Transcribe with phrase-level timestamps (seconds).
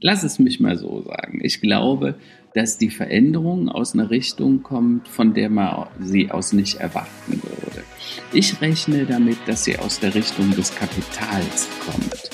[0.00, 1.40] lass es mich mal so sagen.
[1.42, 2.14] Ich glaube,
[2.54, 7.84] dass die Veränderung aus einer Richtung kommt, von der man sie aus nicht erwarten würde.
[8.32, 12.30] Ich rechne damit, dass sie aus der Richtung des Kapitals kommt.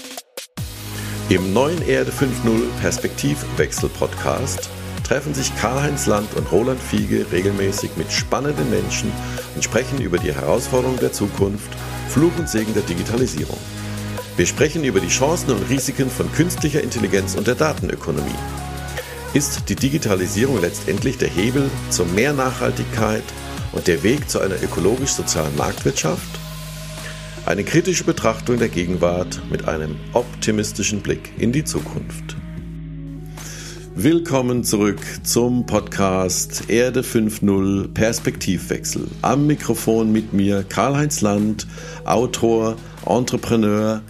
[1.28, 4.70] Im neuen Erde 5.0 Perspektivwechsel Podcast
[5.02, 9.10] treffen sich Karl-Heinz Land und Roland Fiege regelmäßig mit spannenden Menschen
[9.54, 11.70] und sprechen über die Herausforderungen der Zukunft,
[12.08, 13.58] Fluch und Segen der Digitalisierung.
[14.36, 18.34] Wir sprechen über die Chancen und Risiken von künstlicher Intelligenz und der Datenökonomie.
[19.32, 23.22] Ist die Digitalisierung letztendlich der Hebel zur mehr Nachhaltigkeit
[23.72, 26.38] und der Weg zu einer ökologisch-sozialen Marktwirtschaft?
[27.46, 32.36] Eine kritische Betrachtung der Gegenwart mit einem optimistischen Blick in die Zukunft.
[33.94, 39.08] Willkommen zurück zum Podcast Erde 5.0 Perspektivwechsel.
[39.22, 41.66] Am Mikrofon mit mir Karl-Heinz Land,
[42.04, 42.76] Autor,
[43.06, 44.02] Entrepreneur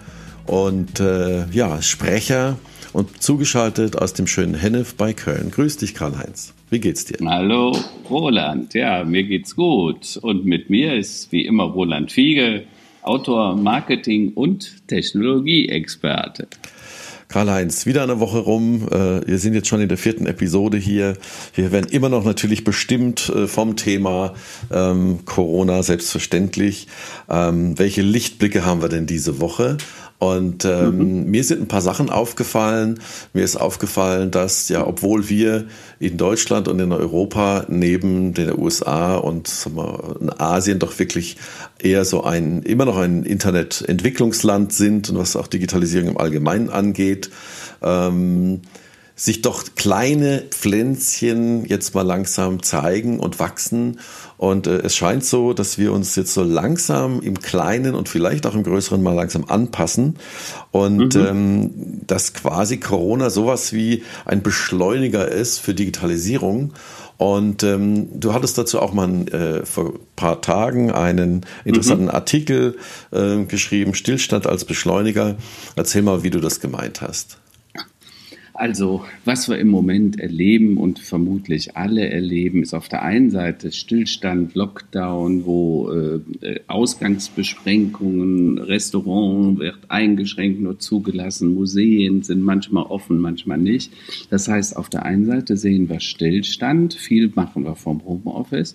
[0.47, 2.59] und äh, ja, Sprecher
[2.93, 5.51] und zugeschaltet aus dem schönen Hennef bei Köln.
[5.51, 6.55] Grüß dich, Karl-Heinz.
[6.71, 7.19] Wie geht's dir?
[7.25, 7.77] Hallo,
[8.11, 8.75] Roland.
[8.75, 10.17] Ja, mir geht's gut.
[10.17, 12.65] Und mit mir ist wie immer Roland Fiege,
[13.03, 16.49] Autor, Marketing und Technologieexperte.
[17.29, 18.89] Karl-Heinz, wieder eine Woche rum.
[18.91, 21.17] Äh, wir sind jetzt schon in der vierten Episode hier.
[21.55, 24.35] Wir werden immer noch natürlich bestimmt äh, vom Thema
[24.73, 26.87] ähm, Corona, selbstverständlich.
[27.29, 29.77] Ähm, welche Lichtblicke haben wir denn diese Woche?
[30.19, 31.31] Und ähm, mhm.
[31.31, 33.01] mir sind ein paar Sachen aufgefallen.
[33.35, 35.67] Mir ist aufgefallen, dass ja, obwohl wir
[35.99, 41.37] in Deutschland und in Europa neben den USA und wir, in Asien doch wirklich
[41.79, 47.31] eher so ein, immer noch ein Internetentwicklungsland sind und was auch Digitalisierung im Allgemeinen angeht,
[47.83, 48.63] ähm,
[49.19, 53.99] sich doch kleine Pflänzchen jetzt mal langsam zeigen und wachsen.
[54.37, 58.47] Und äh, es scheint so, dass wir uns jetzt so langsam im Kleinen und vielleicht
[58.47, 60.19] auch im Größeren mal langsam anpassen.
[60.71, 61.27] Und mhm.
[61.27, 61.71] ähm,
[62.07, 66.75] dass quasi Corona sowas wie ein Beschleuniger ist für Digitalisierung.
[67.17, 72.11] Und ähm, du hattest dazu auch mal äh, vor ein paar Tagen einen interessanten mhm.
[72.11, 72.77] Artikel
[73.13, 75.37] äh, geschrieben, Stillstand als Beschleuniger.
[75.75, 77.39] Erzähl mal, wie du das gemeint hast.
[78.59, 83.71] Also, was wir im Moment erleben und vermutlich alle erleben, ist auf der einen Seite
[83.71, 93.59] Stillstand, Lockdown, wo äh, Ausgangsbeschränkungen, Restaurant wird eingeschränkt, nur zugelassen, Museen sind manchmal offen, manchmal
[93.59, 93.93] nicht.
[94.31, 98.75] Das heißt, auf der einen Seite sehen wir Stillstand, viel machen wir vom Homeoffice.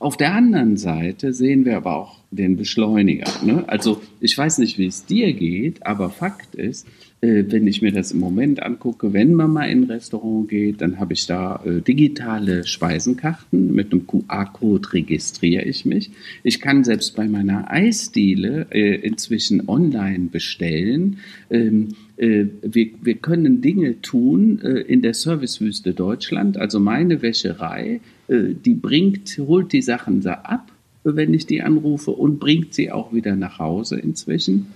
[0.00, 3.30] Auf der anderen Seite sehen wir aber auch den Beschleuniger.
[3.44, 3.64] Ne?
[3.68, 6.90] Also ich weiß nicht, wie es dir geht, aber Fakt ist, äh,
[7.22, 10.98] wenn ich mir das im Moment angucke, wenn man mal in ein Restaurant geht, dann
[10.98, 13.74] habe ich da äh, digitale Speisenkarten.
[13.74, 16.10] Mit einem QR-Code registriere ich mich.
[16.42, 21.18] Ich kann selbst bei meiner Eisdiele äh, inzwischen online bestellen.
[21.50, 26.56] Ähm, äh, wir, wir können Dinge tun äh, in der Servicewüste Deutschland.
[26.56, 30.72] Also meine Wäscherei, äh, die bringt, holt die Sachen da ab,
[31.04, 34.66] wenn ich die anrufe und bringt sie auch wieder nach Hause inzwischen.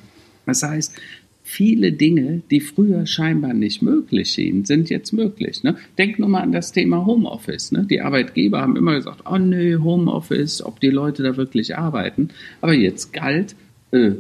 [0.47, 0.95] Das heißt,
[1.45, 5.63] viele Dinge, die früher scheinbar nicht möglich schienen, sind jetzt möglich.
[5.63, 5.77] Ne?
[5.99, 7.71] Denk nur mal an das Thema Homeoffice.
[7.71, 7.87] Ne?
[7.89, 12.31] Die Arbeitgeber haben immer gesagt, oh nö, Homeoffice, ob die Leute da wirklich arbeiten.
[12.63, 13.55] Aber jetzt galt
[13.93, 14.13] äh,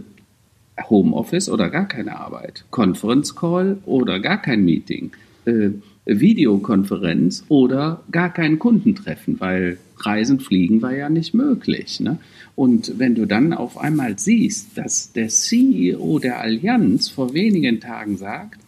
[0.88, 5.12] Homeoffice oder gar keine Arbeit, Conference Call oder gar kein Meeting.
[5.46, 5.70] Äh,
[6.06, 12.00] Videokonferenz oder gar kein Kundentreffen, weil Reisen, Fliegen war ja nicht möglich.
[12.00, 12.18] Ne?
[12.56, 18.16] Und wenn du dann auf einmal siehst, dass der CEO der Allianz vor wenigen Tagen
[18.16, 18.60] sagt,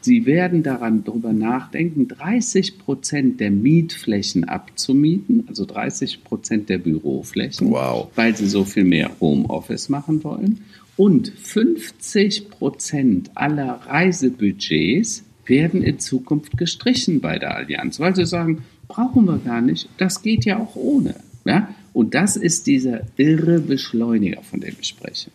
[0.00, 7.70] sie werden daran darüber nachdenken, 30 Prozent der Mietflächen abzumieten, also 30 Prozent der Büroflächen,
[7.70, 8.08] wow.
[8.14, 10.60] weil sie so viel mehr Homeoffice machen wollen.
[10.96, 18.64] Und 50 Prozent aller Reisebudgets werden in Zukunft gestrichen bei der Allianz, weil sie sagen,
[18.88, 21.16] brauchen wir gar nicht, das geht ja auch ohne.
[21.44, 21.74] Ja?
[21.92, 25.30] Und das ist dieser irre Beschleuniger, von dem ich spreche.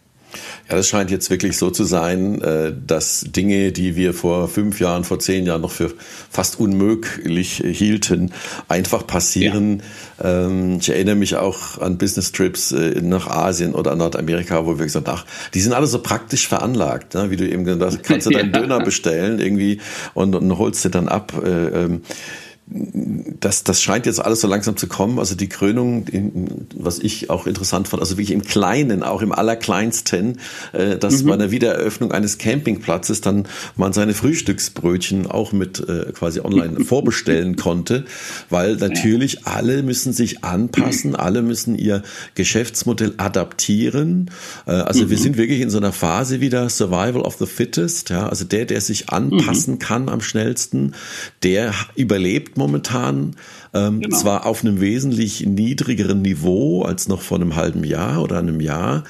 [0.70, 4.80] Ja, das scheint jetzt wirklich so zu sein, äh, dass Dinge, die wir vor fünf
[4.80, 5.94] Jahren, vor zehn Jahren noch für
[6.30, 8.32] fast unmöglich hielten,
[8.68, 9.82] einfach passieren.
[10.22, 10.46] Ja.
[10.46, 14.86] Ähm, ich erinnere mich auch an Business Trips äh, nach Asien oder Nordamerika, wo wir
[14.86, 17.32] gesagt haben, ach, die sind alle so praktisch veranlagt, ne?
[17.32, 18.60] wie du eben gesagt hast, kannst du deinen ja.
[18.60, 19.80] Döner bestellen irgendwie
[20.14, 21.34] und, und holst dir dann ab.
[22.72, 25.18] Das, das scheint jetzt alles so langsam zu kommen.
[25.18, 26.06] Also die Krönung,
[26.76, 30.40] was ich auch interessant fand, also wirklich im Kleinen, auch im Allerkleinsten,
[30.74, 31.28] äh, dass mhm.
[31.28, 37.56] bei einer Wiedereröffnung eines Campingplatzes dann man seine Frühstücksbrötchen auch mit äh, quasi online vorbestellen
[37.56, 38.06] konnte,
[38.52, 42.04] weil natürlich alle müssen sich anpassen, alle müssen ihr
[42.36, 44.30] Geschäftsmodell adaptieren.
[44.68, 45.10] Äh, also mhm.
[45.10, 48.66] wir sind wirklich in so einer Phase wieder Survival of the Fittest, ja, also der,
[48.66, 49.80] der sich anpassen mhm.
[49.80, 50.94] kann am schnellsten,
[51.42, 53.36] der überlebt momentan.
[53.74, 54.16] Ähm, genau.
[54.16, 59.04] Zwar auf einem wesentlich niedrigeren Niveau als noch vor einem halben Jahr oder einem Jahr,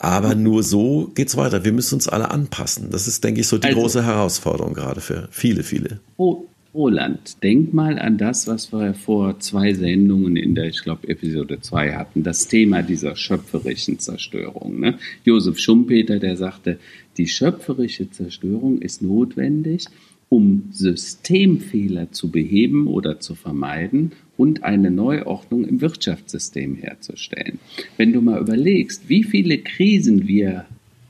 [0.00, 0.42] aber mhm.
[0.42, 1.64] nur so geht's weiter.
[1.64, 2.90] Wir müssen uns alle anpassen.
[2.90, 6.00] Das ist, denke ich, so die also, große Herausforderung gerade für viele, viele.
[6.16, 6.46] Oh.
[6.74, 11.58] Roland, denk mal an das, was wir vor zwei Sendungen in der, ich glaube, Episode
[11.58, 14.78] 2 hatten, das Thema dieser schöpferischen Zerstörung.
[14.78, 14.98] Ne?
[15.24, 16.78] Josef Schumpeter, der sagte,
[17.16, 19.86] die schöpferische Zerstörung ist notwendig,
[20.28, 27.58] um Systemfehler zu beheben oder zu vermeiden und eine Neuordnung im Wirtschaftssystem herzustellen.
[27.96, 30.66] Wenn du mal überlegst, wie viele Krisen wir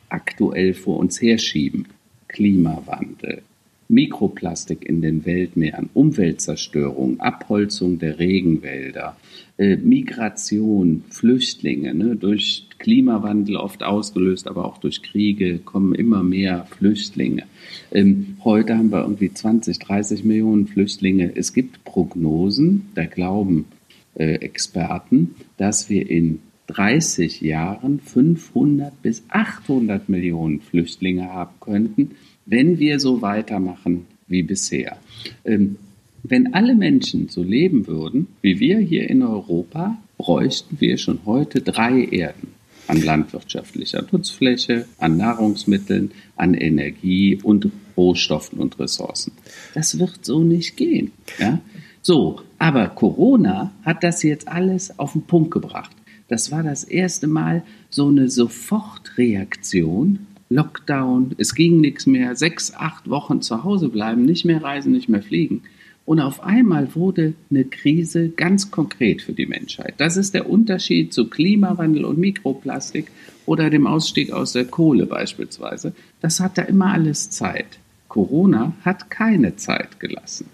[0.09, 1.87] aktuell vor uns herschieben,
[2.29, 3.43] Klimawandel,
[3.89, 9.17] Mikroplastik in den Weltmeeren, Umweltzerstörung, Abholzung der Regenwälder,
[9.59, 16.67] äh, Migration, Flüchtlinge, ne, durch Klimawandel oft ausgelöst, aber auch durch Kriege kommen immer mehr
[16.67, 17.45] Flüchtlinge.
[17.93, 21.33] Ähm, heute haben wir irgendwie 20, 30 Millionen Flüchtlinge.
[21.35, 23.67] Es gibt Prognosen, da glauben
[24.15, 32.13] äh, Experten, dass wir in 30 Jahren 500 bis 800 Millionen Flüchtlinge haben könnten,
[32.45, 34.99] wenn wir so weitermachen wie bisher.
[35.45, 35.77] Ähm,
[36.23, 41.61] wenn alle Menschen so leben würden wie wir hier in Europa, bräuchten wir schon heute
[41.61, 42.56] drei Erden
[42.87, 49.33] an landwirtschaftlicher Nutzfläche, an Nahrungsmitteln, an Energie und Rohstoffen und Ressourcen.
[49.75, 51.13] Das wird so nicht gehen.
[51.39, 51.61] Ja?
[52.03, 55.91] So, aber Corona hat das jetzt alles auf den Punkt gebracht.
[56.29, 60.27] Das war das erste Mal so eine Sofortreaktion.
[60.49, 65.09] Lockdown, es ging nichts mehr, sechs, acht Wochen zu Hause bleiben, nicht mehr reisen, nicht
[65.09, 65.63] mehr fliegen.
[66.07, 69.95] Und auf einmal wurde eine Krise ganz konkret für die Menschheit.
[69.99, 73.11] Das ist der Unterschied zu Klimawandel und Mikroplastik
[73.45, 75.93] oder dem Ausstieg aus der Kohle beispielsweise.
[76.21, 77.81] Das hat da immer alles Zeit.
[78.09, 80.49] Corona hat keine Zeit gelassen.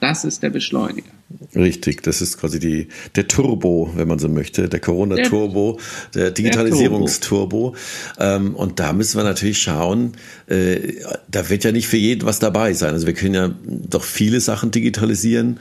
[0.00, 1.12] Das ist der Beschleuniger.
[1.56, 5.80] Richtig, das ist quasi die, der Turbo, wenn man so möchte, der Corona-Turbo,
[6.14, 7.74] der, Digitalisierungsturbo.
[8.18, 10.12] Ähm, und da müssen wir natürlich schauen,
[10.46, 10.94] äh,
[11.28, 12.92] da wird ja nicht für jeden was dabei sein.
[12.92, 15.60] Also wir können ja doch viele Sachen digitalisieren,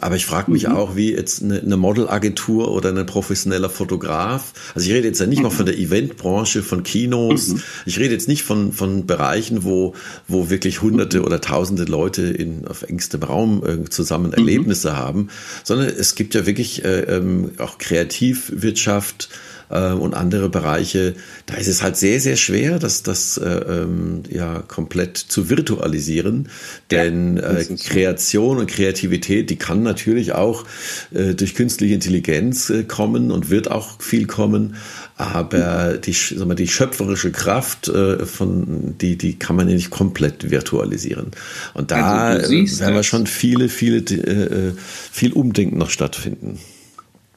[0.00, 0.74] aber ich frage mich mhm.
[0.74, 5.26] auch, wie jetzt eine, eine Modelagentur oder ein professioneller Fotograf, also ich rede jetzt ja
[5.26, 5.44] nicht mhm.
[5.44, 7.62] mal von der Eventbranche, von Kinos, mhm.
[7.86, 9.94] ich rede jetzt nicht von, von Bereichen, wo,
[10.26, 14.34] wo wirklich hunderte oder tausende Leute in, auf engstem Raum äh, zusammen mhm.
[14.34, 15.28] Erlebnisse haben haben,
[15.64, 19.28] sondern es gibt ja wirklich äh, ähm, auch Kreativwirtschaft
[19.72, 21.14] äh, und andere Bereiche.
[21.46, 26.48] Da ist es halt sehr, sehr schwer, das, das äh, ähm, ja komplett zu virtualisieren,
[26.90, 30.64] denn ja, äh, Kreation und Kreativität, die kann natürlich auch
[31.12, 34.76] äh, durch künstliche Intelligenz äh, kommen und wird auch viel kommen.
[35.16, 39.90] Aber die, sag mal, die schöpferische Kraft äh, von die die kann man ja nicht
[39.90, 41.30] komplett virtualisieren.
[41.74, 44.72] Und da also werden wir schon viele viele äh, äh,
[45.12, 46.58] viel Umdenken noch stattfinden.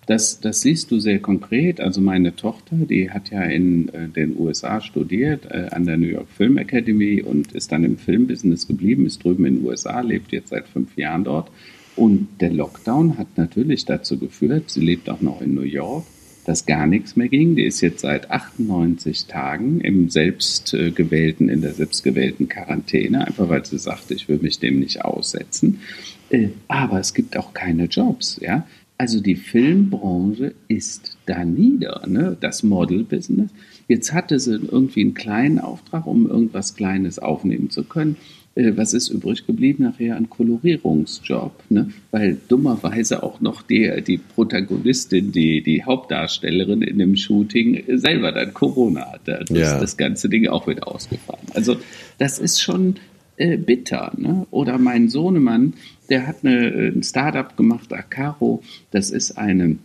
[0.06, 1.80] Das, das siehst du sehr konkret.
[1.80, 6.08] Also meine Tochter, die hat ja in äh, den USA studiert, äh, an der New
[6.08, 10.32] York Film Academy und ist dann im Filmbusiness geblieben, ist drüben in den USA, lebt
[10.32, 11.50] jetzt seit fünf Jahren dort.
[11.96, 16.06] Und der Lockdown hat natürlich dazu geführt, sie lebt auch noch in New York,
[16.46, 17.56] dass gar nichts mehr ging.
[17.56, 23.80] Die ist jetzt seit 98 Tagen im selbstgewählten, in der selbstgewählten Quarantäne, einfach weil sie
[23.80, 25.80] sagte, ich will mich dem nicht aussetzen.
[26.30, 28.68] Äh, aber es gibt auch keine Jobs, ja.
[28.98, 32.38] Also die Filmbranche ist da nieder, ne?
[32.40, 33.52] das Model-Business.
[33.90, 38.16] Jetzt hatte sie irgendwie einen kleinen Auftrag, um irgendwas Kleines aufnehmen zu können.
[38.56, 39.84] Äh, was ist übrig geblieben?
[39.84, 41.90] Nachher ein Kolorierungsjob, ne?
[42.12, 48.54] weil dummerweise auch noch die, die Protagonistin, die, die Hauptdarstellerin in dem Shooting selber dann
[48.54, 49.40] Corona hatte.
[49.40, 49.78] Also ja.
[49.78, 51.46] das ganze Ding auch wieder ausgefahren.
[51.54, 51.76] Also
[52.18, 52.96] das ist schon
[53.38, 54.14] äh, bitter.
[54.18, 54.46] Ne?
[54.52, 55.74] Oder mein Sohnemann,
[56.10, 58.62] der hat eine, ein Startup gemacht, Acaro.
[58.92, 59.78] Das ist eine,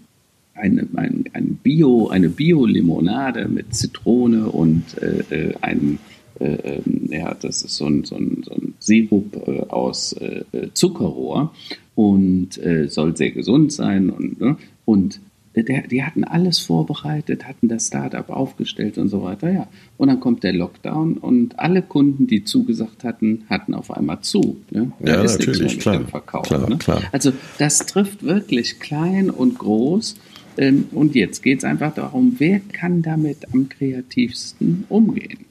[0.54, 5.98] eine, ein, ein Bio, eine Bio-Limonade mit Zitrone und äh, äh einem
[6.40, 10.44] äh, ähm, ja, das ist so ein, so ein, so ein Sirup äh, aus äh,
[10.72, 11.54] Zuckerrohr
[11.94, 14.56] und äh, soll sehr gesund sein und, ne?
[14.86, 15.20] und
[15.56, 19.50] der, die hatten alles vorbereitet, hatten das Startup aufgestellt und so weiter.
[19.50, 19.68] Ja.
[19.96, 24.58] Und dann kommt der Lockdown und alle Kunden, die zugesagt hatten, hatten auf einmal zu.
[24.70, 24.92] Ne?
[25.04, 26.78] Ja, natürlich, klar, Verkauf, klar, ne?
[26.78, 27.02] klar.
[27.12, 30.16] Also das trifft wirklich klein und groß.
[30.56, 35.46] Ähm, und jetzt geht es einfach darum, wer kann damit am kreativsten umgehen.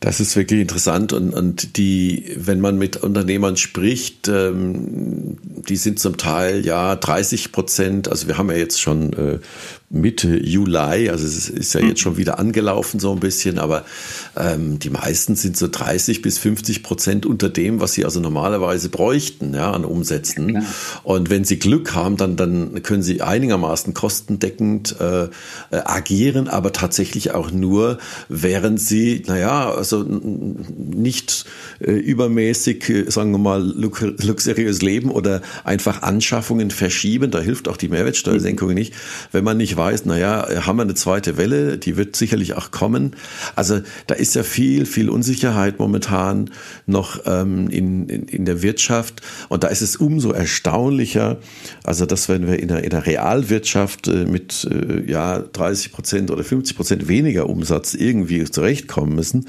[0.00, 5.98] Das ist wirklich interessant und, und die, wenn man mit Unternehmern spricht, ähm, die sind
[5.98, 9.38] zum Teil ja 30 Prozent, also wir haben ja jetzt schon äh,
[9.90, 13.84] Mitte Juli, also es ist ja jetzt schon wieder angelaufen so ein bisschen, aber
[14.36, 18.88] ähm, die meisten sind so 30 bis 50 Prozent unter dem, was sie also normalerweise
[18.88, 20.48] bräuchten ja, an Umsätzen.
[20.48, 20.62] Ja,
[21.04, 25.28] und wenn sie Glück haben, dann, dann können sie einigermaßen kostendeckend äh, äh,
[25.70, 27.98] agieren, aber tatsächlich auch nur,
[28.28, 31.44] während sie, naja, also nicht
[31.80, 37.30] äh, übermäßig, äh, sagen wir mal, luxuriös leben oder einfach Anschaffungen verschieben.
[37.30, 38.74] Da hilft auch die Mehrwertsteuersenkung mhm.
[38.74, 38.94] nicht,
[39.30, 43.16] wenn man nicht weiß, naja, haben wir eine zweite Welle, die wird sicherlich auch kommen.
[43.56, 46.50] Also da ist ja viel, viel Unsicherheit momentan
[46.86, 49.22] noch ähm, in, in, in der Wirtschaft.
[49.48, 51.38] Und da ist es umso erstaunlicher,
[51.84, 56.30] also dass wenn wir in der, in der Realwirtschaft äh, mit äh, ja, 30 Prozent
[56.30, 59.46] oder 50 Prozent weniger Umsatz irgendwie zurechtkommen müssen,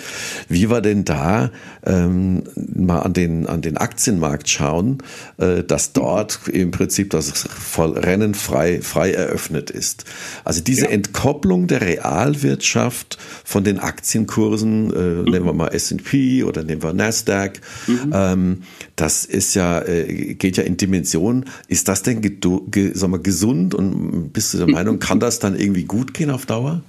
[0.48, 1.52] wie wir denn da
[1.86, 5.00] ähm, mal an den, an den Aktienmarkt schauen,
[5.38, 10.06] äh, dass dort im Prinzip das Rennen frei, frei eröffnet ist.
[10.44, 10.92] Also diese ja.
[10.92, 15.24] Entkopplung der Realwirtschaft von den Aktienkursen, äh, mhm.
[15.26, 18.12] nehmen wir mal S&P oder nehmen wir Nasdaq, mhm.
[18.14, 18.64] ähm,
[18.96, 21.46] das ist ja, äh, geht ja in Dimensionen.
[21.68, 25.58] Ist das denn ge sag mal, gesund und bist du der Meinung, kann das dann
[25.58, 26.84] irgendwie gut gehen auf Dauer?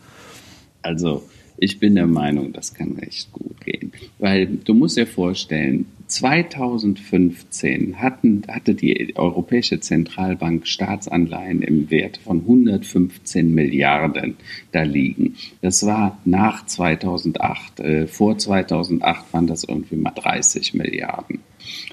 [0.82, 1.24] Also,
[1.58, 3.92] ich bin der Meinung, das kann echt gut gehen.
[4.18, 12.40] Weil du musst dir vorstellen, 2015 hatten, hatte die Europäische Zentralbank Staatsanleihen im Wert von
[12.40, 14.36] 115 Milliarden
[14.72, 15.34] da liegen.
[15.62, 17.80] Das war nach 2008.
[17.80, 21.40] Äh, vor 2008 waren das irgendwie mal 30 Milliarden.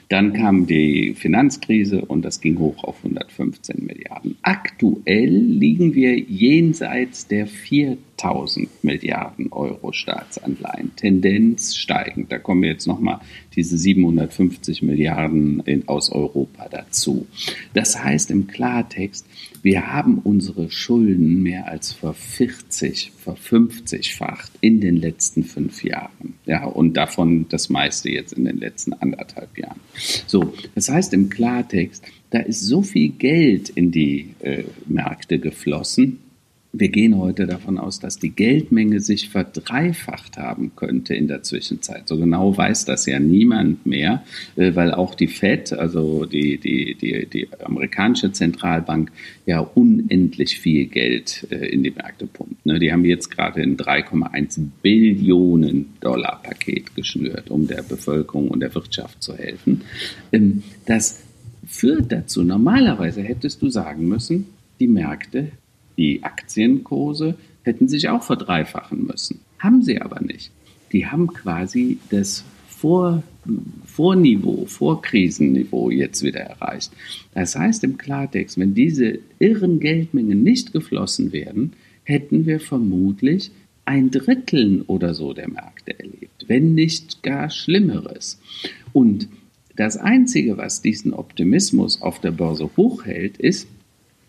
[0.10, 4.38] Dann kam die Finanzkrise und das ging hoch auf 115 Milliarden.
[4.44, 7.48] Aktuell liegen wir jenseits der
[8.24, 10.96] 4000 Milliarden Euro Staatsanleihen.
[10.96, 12.32] Tendenz steigend.
[12.32, 13.20] Da kommen jetzt nochmal
[13.54, 17.28] diese 750 Milliarden in, aus Europa dazu.
[17.74, 19.26] Das heißt im Klartext,
[19.62, 26.36] wir haben unsere Schulden mehr als vervierzig, verfünfzigfacht in den letzten fünf Jahren.
[26.46, 29.80] Ja, und davon das meiste jetzt in den letzten anderthalb Jahren.
[30.28, 36.20] So, das heißt im Klartext, da ist so viel Geld in die äh, Märkte geflossen,
[36.76, 42.08] wir gehen heute davon aus, dass die Geldmenge sich verdreifacht haben könnte in der Zwischenzeit.
[42.08, 44.24] So genau weiß das ja niemand mehr,
[44.56, 49.12] äh, weil auch die Fed, also die, die, die, die amerikanische Zentralbank,
[49.46, 52.66] ja unendlich viel Geld äh, in die Märkte pumpt.
[52.66, 52.80] Ne?
[52.80, 58.74] Die haben jetzt gerade ein 3,1 Billionen Dollar Paket geschnürt, um der Bevölkerung und der
[58.74, 59.82] Wirtschaft zu helfen.
[60.32, 61.22] Ähm, das
[61.68, 64.48] führt dazu, normalerweise hättest du sagen müssen,
[64.80, 65.52] die Märkte
[65.98, 69.40] die Aktienkurse hätten sich auch verdreifachen müssen.
[69.60, 70.52] Haben sie aber nicht.
[70.92, 73.24] Die haben quasi das Vor,
[73.86, 76.92] Vorniveau, Vorkrisenniveau jetzt wieder erreicht.
[77.34, 81.74] Das heißt im Klartext, wenn diese irren Geldmengen nicht geflossen wären,
[82.04, 83.52] hätten wir vermutlich
[83.86, 88.40] ein Dritteln oder so der Märkte erlebt, wenn nicht gar Schlimmeres.
[88.92, 89.28] Und
[89.76, 93.68] das Einzige, was diesen Optimismus auf der Börse hochhält, ist,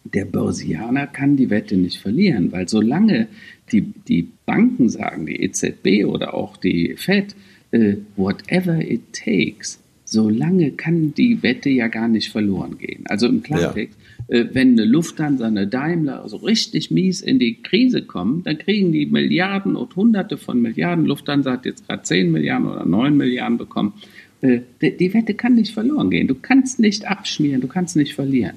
[0.05, 3.29] der Börsianer kann die Wette nicht verlieren, weil solange
[3.73, 7.35] die, die Banken sagen, die EZB oder auch die Fed,
[7.71, 13.05] äh, whatever it takes, solange kann die Wette ja gar nicht verloren gehen.
[13.09, 14.37] Also im Klartext, ja.
[14.37, 18.93] äh, wenn eine Lufthansa, eine Daimler so richtig mies in die Krise kommen, dann kriegen
[18.93, 21.07] die Milliarden und Hunderte von Milliarden.
[21.07, 23.95] Lufthansa hat jetzt gerade 10 Milliarden oder 9 Milliarden bekommen.
[24.43, 26.29] Äh, die, die Wette kann nicht verloren gehen.
[26.29, 28.57] Du kannst nicht abschmieren, du kannst nicht verlieren.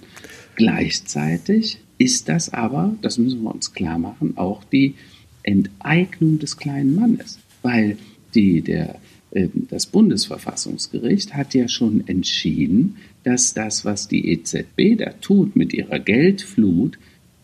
[0.58, 4.96] Gleichzeitig ist das aber, das müssen wir uns klar machen, auch die
[5.44, 7.98] Enteignung des kleinen Mannes, weil
[8.34, 9.00] die, der,
[9.32, 15.74] äh, das Bundesverfassungsgericht hat ja schon entschieden, dass das, was die EZB da tut mit
[15.74, 16.98] ihrer Geldflut,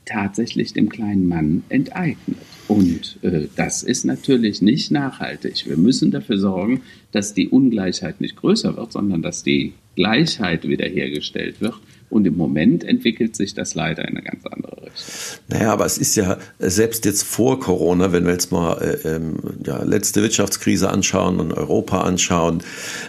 [0.05, 2.39] tatsächlich dem kleinen Mann enteignet.
[2.67, 5.67] Und äh, das ist natürlich nicht nachhaltig.
[5.67, 11.61] Wir müssen dafür sorgen, dass die Ungleichheit nicht größer wird, sondern dass die Gleichheit wiederhergestellt
[11.61, 11.75] wird.
[12.13, 15.39] Und im Moment entwickelt sich das leider in eine ganz andere Richtung.
[15.47, 19.37] Naja, aber es ist ja selbst jetzt vor Corona, wenn wir jetzt mal äh, ähm,
[19.65, 22.61] ja, letzte Wirtschaftskrise anschauen und Europa anschauen,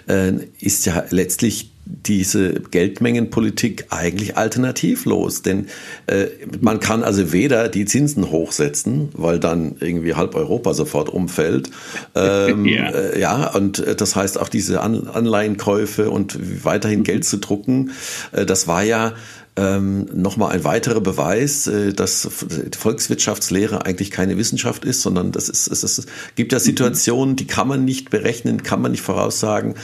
[0.08, 1.74] äh, ist ja letztlich
[2.06, 5.42] diese Geldmengenpolitik eigentlich alternativlos.
[5.42, 5.66] Denn
[6.06, 6.26] äh,
[6.60, 11.70] man kann also weder die Zinsen hochsetzen, weil dann irgendwie halb Europa sofort umfällt.
[12.16, 12.90] Ähm, ja.
[12.90, 17.04] Äh, ja, und äh, das heißt auch diese An Anleihenkäufe und weiterhin.
[17.04, 17.92] Geld zu drucken,
[18.32, 19.14] äh, das war ja
[19.56, 22.28] ähm, nochmal ein weiterer Beweis, äh, dass
[22.76, 27.68] Volkswirtschaftslehre eigentlich keine Wissenschaft ist, sondern das ist, es, es gibt ja Situationen, die kann
[27.68, 29.75] man nicht berechnen, kann man nicht voraussagen,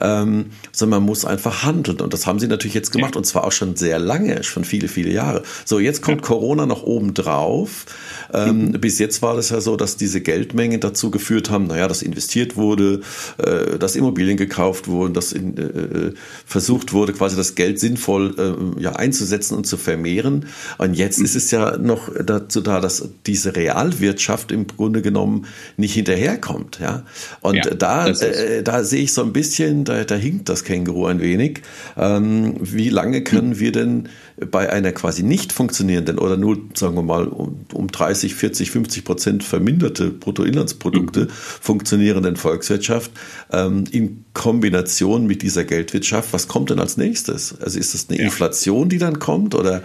[0.00, 2.00] ähm, sondern man muss einfach handeln.
[2.00, 3.18] Und das haben sie natürlich jetzt gemacht ja.
[3.18, 5.42] und zwar auch schon sehr lange, schon viele, viele Jahre.
[5.64, 6.26] So, jetzt kommt ja.
[6.28, 7.86] Corona noch oben drauf.
[8.32, 8.72] Ähm, mhm.
[8.80, 12.56] Bis jetzt war das ja so, dass diese Geldmengen dazu geführt haben, naja, dass investiert
[12.56, 13.00] wurde,
[13.38, 16.14] äh, dass Immobilien gekauft wurden, dass in, äh, äh
[16.44, 18.34] versucht wurde, quasi das Geld sinnvoll
[18.78, 20.46] äh, ja, einzusetzen und zu vermehren.
[20.78, 25.46] Und jetzt ist es ja noch dazu da, dass diese Realwirtschaft im Grunde genommen
[25.76, 26.78] nicht hinterherkommt.
[26.80, 27.04] Ja?
[27.40, 31.06] Und ja, da, äh, da sehe ich so ein bisschen, da, da hinkt das Känguru
[31.06, 31.62] ein wenig.
[31.96, 34.08] Ähm, wie lange können wir denn
[34.50, 39.04] bei einer quasi nicht funktionierenden oder nur, sagen wir mal, um, um 30, 40, 50
[39.04, 41.28] Prozent verminderte Bruttoinlandsprodukte mhm.
[41.30, 43.10] funktionierenden Volkswirtschaft
[43.50, 47.58] ähm, in Kombination mit dieser Geldwirtschaft, was kommt denn als nächstes?
[47.60, 48.24] Also ist das eine ja.
[48.24, 49.82] Inflation, die dann kommt oder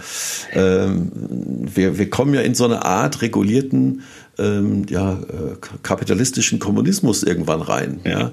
[0.53, 4.01] ähm, wir, wir kommen ja in so eine Art regulierten
[4.37, 7.99] ähm, ja, äh, kapitalistischen Kommunismus irgendwann rein.
[8.03, 8.31] Ja,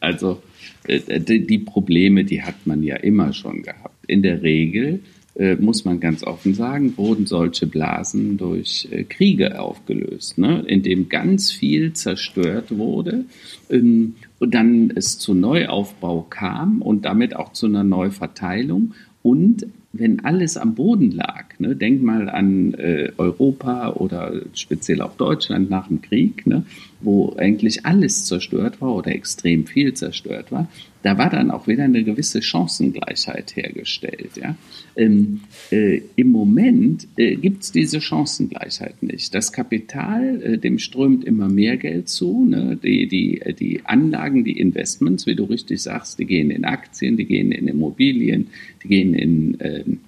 [0.00, 0.42] also
[0.86, 3.96] äh, die, Probleme, die hat man ja immer schon gehabt.
[4.06, 5.00] In der Regel
[5.34, 10.64] äh, muss man ganz offen sagen, wurden solche Blasen durch Kriege aufgelöst, ne?
[10.66, 13.24] in dem ganz viel zerstört wurde
[13.70, 19.66] ähm, und dann es zu Neuaufbau kam und damit auch zu einer Neuverteilung und
[19.98, 25.70] wenn alles am Boden lag, ne, denk mal an äh, Europa oder speziell auch Deutschland
[25.70, 26.64] nach dem Krieg, ne,
[27.00, 30.68] wo eigentlich alles zerstört war oder extrem viel zerstört war,
[31.02, 34.32] da war dann auch wieder eine gewisse Chancengleichheit hergestellt.
[34.36, 34.56] Ja?
[34.96, 39.32] Ähm, äh, Im Moment äh, gibt es diese Chancengleichheit nicht.
[39.32, 42.44] Das Kapital, äh, dem strömt immer mehr Geld zu.
[42.44, 42.76] Ne?
[42.82, 47.26] Die, die, die Anlagen, die Investments, wie du richtig sagst, die gehen in Aktien, die
[47.26, 48.48] gehen in Immobilien,
[48.82, 50.00] die gehen in ähm,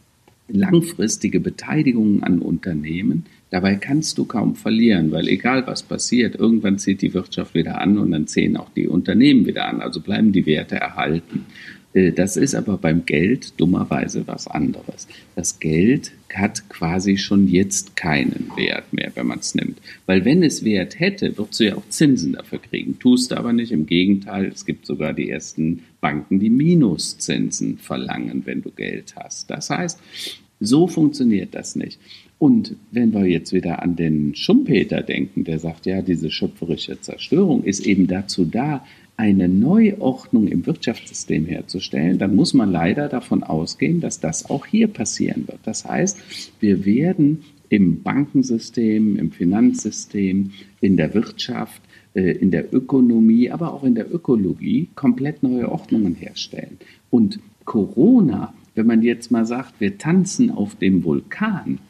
[0.49, 3.27] langfristige Beteiligungen an Unternehmen.
[3.51, 7.99] Dabei kannst du kaum verlieren, weil egal was passiert, irgendwann zieht die Wirtschaft wieder an
[7.99, 9.81] und dann ziehen auch die Unternehmen wieder an.
[9.81, 11.47] Also bleiben die Werte erhalten.
[11.93, 15.09] Äh, das ist aber beim Geld dummerweise was anderes.
[15.35, 19.79] Das Geld hat quasi schon jetzt keinen Wert mehr, wenn man es nimmt.
[20.07, 22.99] Weil wenn es Wert hätte, würdest du ja auch Zinsen dafür kriegen.
[22.99, 23.73] Tust aber nicht.
[23.73, 29.51] Im Gegenteil, es gibt sogar die ersten Banken, die Minuszinsen verlangen, wenn du Geld hast.
[29.51, 29.99] Das heißt,
[30.61, 31.99] so funktioniert das nicht.
[32.41, 37.65] Und wenn wir jetzt wieder an den Schumpeter denken, der sagt, ja, diese schöpferische Zerstörung
[37.65, 38.83] ist eben dazu da,
[39.19, 44.89] eine Neuordnung im Wirtschaftssystem herzustellen, dann muss man leider davon ausgehen, dass das auch hier
[44.89, 45.59] passieren wird.
[45.65, 46.17] Das heißt,
[46.61, 51.83] wir werden im Bankensystem, im Finanzsystem, in der Wirtschaft,
[52.15, 56.79] äh, in der Ökonomie, aber auch in der Ökologie komplett neue Ordnungen herstellen.
[57.11, 61.81] Und Corona, wenn man jetzt mal sagt, wir tanzen auf dem Vulkan,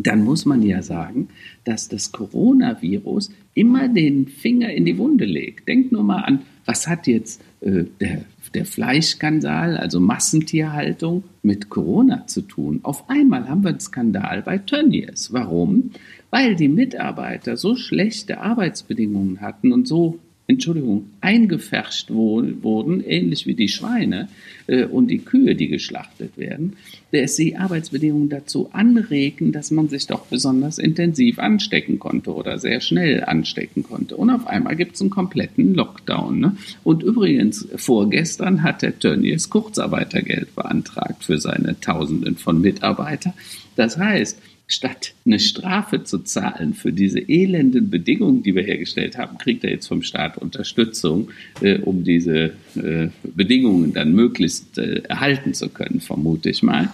[0.00, 1.28] dann muss man ja sagen,
[1.64, 5.68] dass das Coronavirus immer den Finger in die Wunde legt.
[5.68, 12.26] Denkt nur mal an, was hat jetzt äh, der, der Fleischskandal, also Massentierhaltung, mit Corona
[12.26, 12.80] zu tun?
[12.82, 15.32] Auf einmal haben wir einen Skandal bei Tönnies.
[15.32, 15.92] Warum?
[16.30, 23.68] Weil die Mitarbeiter so schlechte Arbeitsbedingungen hatten und so Entschuldigung, eingefärscht wurden, ähnlich wie die
[23.68, 24.28] Schweine
[24.68, 26.76] äh, und die Kühe, die geschlachtet werden,
[27.10, 32.80] dass die Arbeitsbedingungen dazu anregen, dass man sich doch besonders intensiv anstecken konnte oder sehr
[32.80, 34.16] schnell anstecken konnte.
[34.16, 36.38] Und auf einmal gibt es einen kompletten Lockdown.
[36.38, 36.56] Ne?
[36.84, 43.32] Und übrigens, vorgestern hat der Tönnies Kurzarbeitergeld beantragt für seine Tausenden von Mitarbeitern.
[43.74, 49.38] Das heißt, statt eine Strafe zu zahlen für diese elenden Bedingungen, die wir hergestellt haben,
[49.38, 51.28] kriegt er jetzt vom Staat Unterstützung,
[51.60, 56.88] äh, um diese äh, Bedingungen dann möglichst äh, erhalten zu können, vermute ich mal.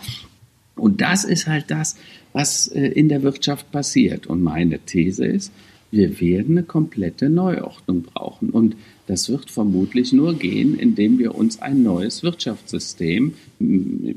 [0.76, 1.96] Und das ist halt das,
[2.32, 4.26] was äh, in der Wirtschaft passiert.
[4.26, 5.52] Und meine These ist,
[5.90, 8.50] wir werden eine komplette Neuordnung brauchen.
[8.50, 13.34] Und das wird vermutlich nur gehen, indem wir uns ein neues Wirtschaftssystem,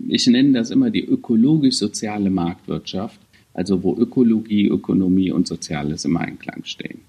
[0.07, 3.19] ich nenne das immer die ökologisch-soziale Marktwirtschaft,
[3.55, 6.99] also wo Ökologie, Ökonomie und Soziales im Einklang stehen.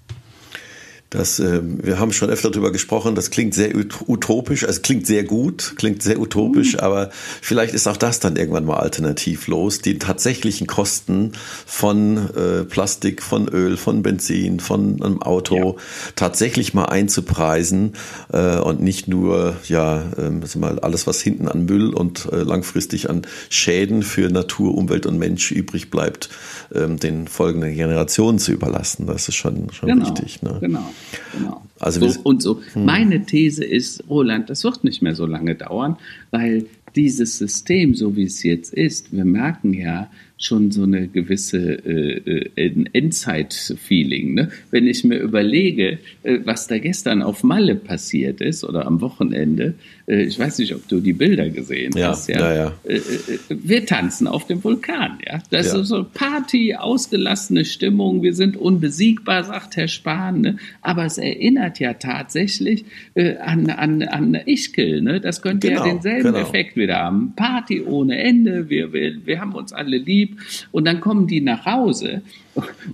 [1.09, 3.73] Das, äh, wir haben schon öfter darüber gesprochen, das klingt sehr
[4.07, 6.79] utopisch, also klingt sehr gut, klingt sehr utopisch, mhm.
[6.81, 7.09] aber
[7.41, 11.31] vielleicht ist auch das dann irgendwann mal alternativlos, die tatsächlichen Kosten
[11.65, 15.83] von äh, Plastik, von Öl, von Benzin, von einem Auto ja.
[16.15, 17.93] tatsächlich mal einzupreisen
[18.33, 23.09] äh, und nicht nur ja äh, mal alles, was hinten an Müll und äh, langfristig
[23.09, 26.27] an Schäden für Natur, Umwelt und Mensch übrig bleibt,
[26.73, 29.07] äh, den folgenden Generationen zu überlassen.
[29.07, 30.41] Das ist schon, schon genau, wichtig.
[30.41, 30.57] Ne?
[30.59, 30.91] Genau.
[31.33, 31.61] Genau.
[31.79, 32.61] Also so, und so.
[32.73, 32.85] Hm.
[32.85, 35.97] Meine These ist, Roland, das wird nicht mehr so lange dauern,
[36.31, 41.57] weil dieses System, so wie es jetzt ist, wir merken ja, schon so eine gewisse
[41.57, 44.33] äh, äh Endzeit-Feeling.
[44.35, 44.49] Ne?
[44.69, 49.75] Wenn ich mir überlege, äh, was da gestern auf Malle passiert ist oder am Wochenende,
[50.07, 52.29] äh, ich weiß nicht, ob du die Bilder gesehen ja, hast.
[52.29, 52.55] Ja, ja.
[52.55, 52.73] ja.
[52.83, 53.01] Äh, äh,
[53.49, 55.19] wir tanzen auf dem Vulkan.
[55.25, 55.81] Ja, das ja.
[55.81, 58.23] ist so Party, ausgelassene Stimmung.
[58.23, 60.41] Wir sind unbesiegbar, sagt Herr Spahn.
[60.41, 60.57] Ne?
[60.81, 65.01] Aber es erinnert ja tatsächlich an an an Ischgl.
[65.01, 65.19] Ne?
[65.19, 66.37] Das könnte genau, ja denselben genau.
[66.39, 67.33] Effekt wieder haben.
[67.35, 68.69] Party ohne Ende.
[68.69, 72.21] Wir wir wir haben uns alle lieb Betrieb und dann kommen die nach Hause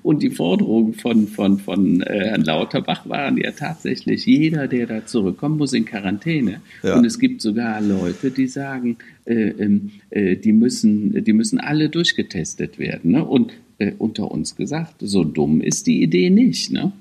[0.02, 5.06] und die Forderungen von, von, von äh, Herrn Lauterbach waren ja tatsächlich, jeder, der da
[5.06, 6.62] zurückkommt, muss in Quarantäne.
[6.84, 6.96] Ja.
[6.96, 11.89] Und es gibt sogar Leute, die sagen, äh, ähm, äh, die, müssen, die müssen alle
[11.89, 13.12] durchgetestet werden.
[13.12, 13.24] Ne?
[13.24, 16.72] Und äh, unter uns gesagt, so dumm ist die Idee nicht.
[16.72, 16.91] Ne?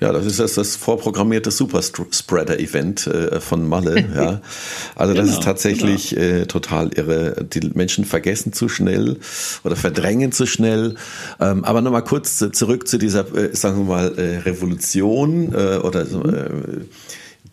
[0.00, 3.92] Ja, das ist das, das vorprogrammierte Superspreader-Event äh, von Malle.
[4.12, 4.42] Ja.
[4.94, 6.22] Also das genau, ist tatsächlich genau.
[6.22, 7.46] äh, total irre.
[7.50, 9.18] Die Menschen vergessen zu schnell
[9.64, 10.96] oder verdrängen zu schnell.
[11.40, 16.04] Ähm, aber nochmal kurz zurück zu dieser, äh, sagen wir mal, äh, Revolution äh, oder
[16.04, 16.34] mhm.
[16.34, 16.84] äh,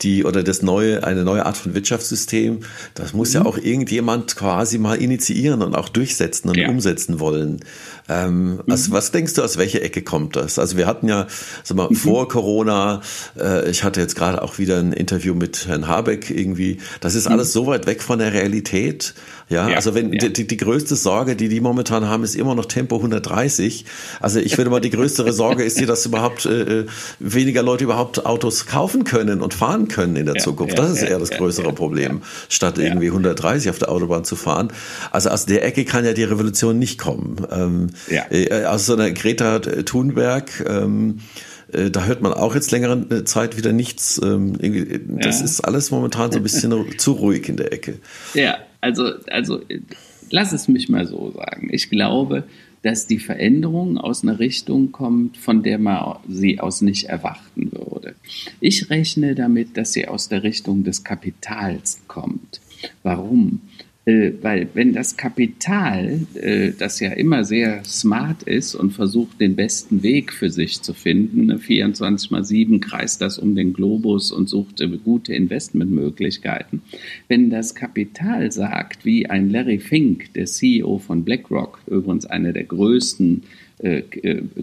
[0.02, 2.60] die oder das neue, eine neue Art von Wirtschaftssystem,
[2.93, 3.36] das muss mhm.
[3.36, 6.69] ja auch irgendjemand quasi mal initiieren und auch durchsetzen und ja.
[6.69, 7.60] umsetzen wollen.
[8.10, 8.63] Ähm, mhm.
[8.67, 10.60] also was denkst du, aus welcher Ecke kommt das?
[10.60, 11.28] Also wir hatten ja
[11.63, 11.95] sag mal, mhm.
[11.95, 13.02] vor Corona,
[13.39, 17.28] äh, ich hatte jetzt gerade auch wieder ein Interview mit Herrn Habeck irgendwie, das ist
[17.28, 17.34] mhm.
[17.34, 19.13] alles so weit weg von der Realität.
[19.49, 20.29] Ja, ja also wenn ja.
[20.29, 23.85] Die, die größte Sorge, die die momentan haben, ist immer noch Tempo 130.
[24.19, 26.85] Also ich würde mal die größere Sorge ist hier, dass überhaupt äh, äh,
[27.19, 30.77] weniger Leute überhaupt Autos kaufen können und fahren können in der ja, Zukunft.
[30.77, 34.71] das ist eher das größere Problem, statt irgendwie 130 auf der Autobahn zu fahren.
[35.12, 37.45] Also aus der Ecke kann ja die Revolution nicht kommen.
[37.51, 38.25] Ähm, ja.
[38.29, 40.63] Äh, aus so einer Greta Thunberg.
[40.67, 41.19] Ähm,
[41.71, 44.19] äh, da hört man auch jetzt längere Zeit wieder nichts.
[44.23, 44.57] Ähm,
[45.21, 45.45] das ja.
[45.45, 47.99] ist alles momentan so ein bisschen zu ruhig in der Ecke.
[48.33, 49.61] Ja, also, also
[50.31, 51.69] lass es mich mal so sagen.
[51.71, 52.43] Ich glaube,
[52.81, 58.15] dass die Veränderung aus einer Richtung kommt, von der man sie aus nicht erwarten würde.
[58.61, 62.61] Ich rechne damit, dass sie aus der Richtung des Kapitals kommt.
[63.03, 63.61] Warum?
[64.10, 69.56] Äh, weil wenn das Kapital, äh, das ja immer sehr smart ist und versucht, den
[69.56, 74.50] besten Weg für sich zu finden, 24 mal 7 kreist das um den Globus und
[74.50, 76.82] sucht äh, gute Investmentmöglichkeiten.
[77.28, 82.63] Wenn das Kapital sagt, wie ein Larry Fink, der CEO von BlackRock, übrigens einer der
[82.63, 83.43] größten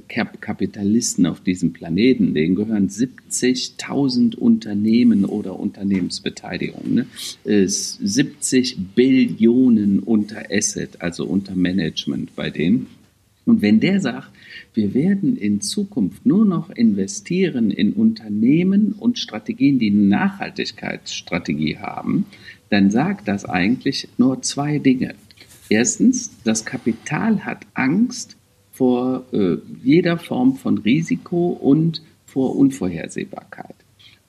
[0.08, 7.06] Kapitalisten auf diesem Planeten, denen gehören 70.000 Unternehmen oder Unternehmensbeteiligungen, ne?
[7.44, 12.88] 70 Billionen unter Asset, also unter Management bei denen.
[13.46, 14.28] Und wenn der sagt,
[14.74, 22.26] wir werden in Zukunft nur noch investieren in Unternehmen und Strategien, die eine Nachhaltigkeitsstrategie haben,
[22.68, 25.14] dann sagt das eigentlich nur zwei Dinge.
[25.70, 28.36] Erstens, das Kapital hat Angst,
[28.76, 33.74] vor äh, jeder Form von Risiko und vor Unvorhersehbarkeit.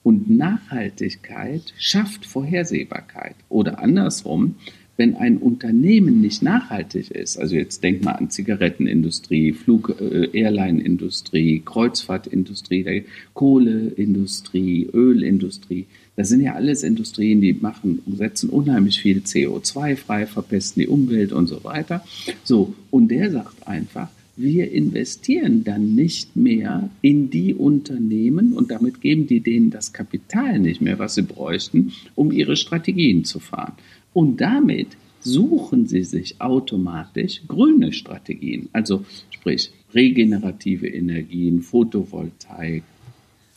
[0.02, 3.34] Und Nachhaltigkeit schafft Vorhersehbarkeit.
[3.50, 4.54] Oder andersrum,
[4.96, 11.60] wenn ein Unternehmen nicht nachhaltig ist, also jetzt denk mal an Zigarettenindustrie, Flug, äh, Airline-Industrie,
[11.62, 20.26] Kreuzfahrtindustrie, Kohleindustrie, Ölindustrie, das sind ja alles Industrien, die machen, setzen unheimlich viel CO2 frei,
[20.26, 22.02] verpesten die Umwelt und so weiter.
[22.42, 29.00] So, und der sagt einfach, wir investieren dann nicht mehr in die Unternehmen und damit
[29.00, 33.74] geben die denen das Kapital nicht mehr, was sie bräuchten, um ihre Strategien zu fahren.
[34.12, 34.88] Und damit
[35.20, 42.84] suchen sie sich automatisch grüne Strategien, also sprich regenerative Energien, Photovoltaik,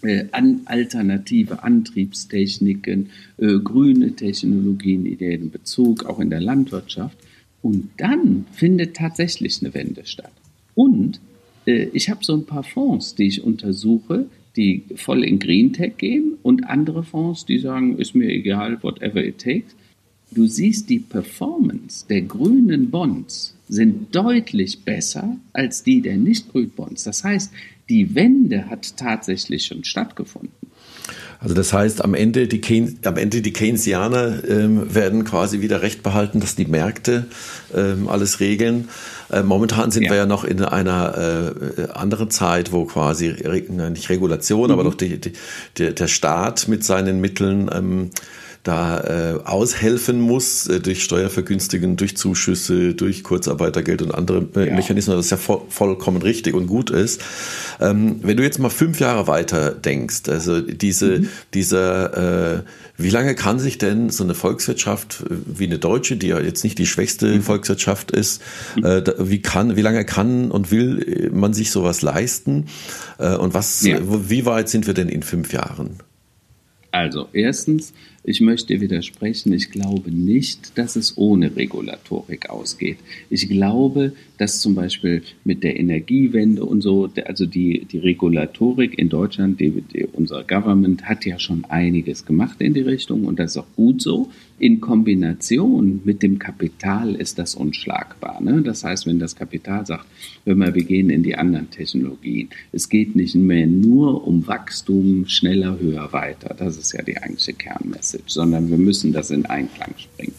[0.02, 0.26] äh,
[0.66, 7.20] alternative Antriebstechniken, äh, grüne Technologien in deren Bezug, auch in der Landwirtschaft.
[7.62, 10.32] Und dann findet tatsächlich eine Wende statt.
[10.76, 11.20] Und
[11.66, 15.98] äh, ich habe so ein paar Fonds, die ich untersuche, die voll in Green Tech
[15.98, 19.76] gehen und andere Fonds, die sagen, ist mir egal, whatever it takes.
[20.32, 26.70] Du siehst, die Performance der grünen Bonds sind deutlich besser als die der nicht grünen
[26.72, 27.04] Bonds.
[27.04, 27.52] Das heißt,
[27.90, 30.52] die Wende hat tatsächlich schon stattgefunden.
[31.42, 35.82] Also das heißt, am Ende die, Keyn am Ende die Keynesianer ähm, werden quasi wieder
[35.82, 37.26] recht behalten, dass die Märkte
[37.76, 38.90] ähm, alles regeln.
[39.32, 40.12] Äh, momentan sind ja.
[40.12, 43.36] wir ja noch in einer äh, anderen Zeit, wo quasi,
[43.92, 44.74] nicht Regulation, mhm.
[44.74, 48.12] aber doch die, die, der Staat mit seinen Mitteln ähm,
[48.64, 54.76] da äh, aushelfen muss äh, durch Steuervergünstigungen, durch Zuschüsse, durch Kurzarbeitergeld und andere äh, ja.
[54.76, 57.22] Mechanismen, das ja voll, vollkommen richtig und gut ist.
[57.80, 61.30] Ähm, wenn du jetzt mal fünf Jahre weiter denkst, also diese, mhm.
[61.56, 62.62] dieser, äh,
[62.98, 66.64] wie lange kann sich denn so eine Volkswirtschaft äh, wie eine deutsche, die ja jetzt
[66.64, 67.42] nicht die schwächste mhm.
[67.42, 68.44] Volkswirtschaft ist,
[68.76, 68.86] mhm.
[68.86, 72.68] äh, wie kann, wie lange kann und will man sich sowas leisten?
[73.18, 73.98] Äh, und was, ja.
[74.04, 75.98] wie weit sind wir denn in fünf Jahren?
[76.92, 82.98] Also erstens, ich möchte widersprechen, ich glaube nicht, dass es ohne Regulatorik ausgeht.
[83.30, 89.10] Ich glaube, dass zum Beispiel mit der Energiewende und so, also die, die Regulatorik in
[89.10, 93.52] Deutschland, die, die, unser Government hat ja schon einiges gemacht in die Richtung und das
[93.52, 94.30] ist auch gut so.
[94.60, 98.42] In Kombination mit dem Kapital ist das unschlagbar.
[98.42, 98.62] Ne?
[98.62, 100.06] Das heißt, wenn das Kapital sagt,
[100.46, 105.80] wenn wir, gehen in die anderen Technologien, es geht nicht mehr nur um Wachstum, schneller,
[105.80, 106.56] höher, weiter.
[106.58, 110.34] Das ist ja die eigentliche Kernmessage, sondern wir müssen das in Einklang bringen.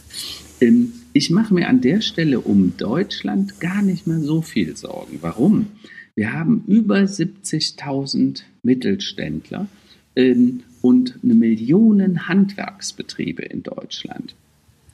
[0.60, 5.18] Ähm, ich mache mir an der Stelle um Deutschland gar nicht mehr so viel Sorgen.
[5.20, 5.66] Warum?
[6.14, 9.66] Wir haben über 70.000 Mittelständler
[10.14, 14.34] ähm, und eine Million Handwerksbetriebe in Deutschland.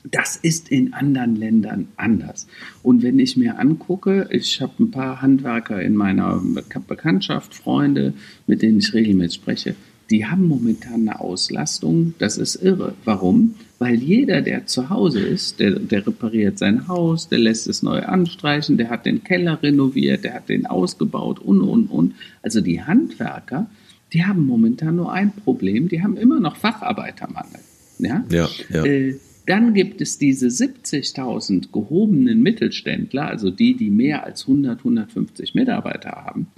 [0.04, 2.46] Das ist in anderen Ländern anders.
[2.82, 6.40] Und wenn ich mir angucke, ich habe ein paar Handwerker in meiner
[6.86, 8.14] Bekanntschaft, Freunde,
[8.46, 9.74] mit denen ich regelmäßig spreche,
[10.10, 12.94] die haben momentan eine Auslastung, das ist irre.
[13.04, 13.54] Warum?
[13.78, 18.02] Weil jeder, der zu Hause ist, der, der repariert sein Haus, der lässt es neu
[18.02, 22.14] anstreichen, der hat den Keller renoviert, der hat den ausgebaut und, und, und.
[22.42, 23.70] Also die Handwerker,
[24.12, 27.60] die haben momentan nur ein Problem, die haben immer noch Facharbeitermangel.
[27.98, 28.84] Ja, ja, ja.
[28.84, 29.16] Äh,
[29.46, 36.10] dann gibt es diese 70.000 gehobenen Mittelständler, also die, die mehr als 100, 150 Mitarbeiter
[36.10, 36.48] haben.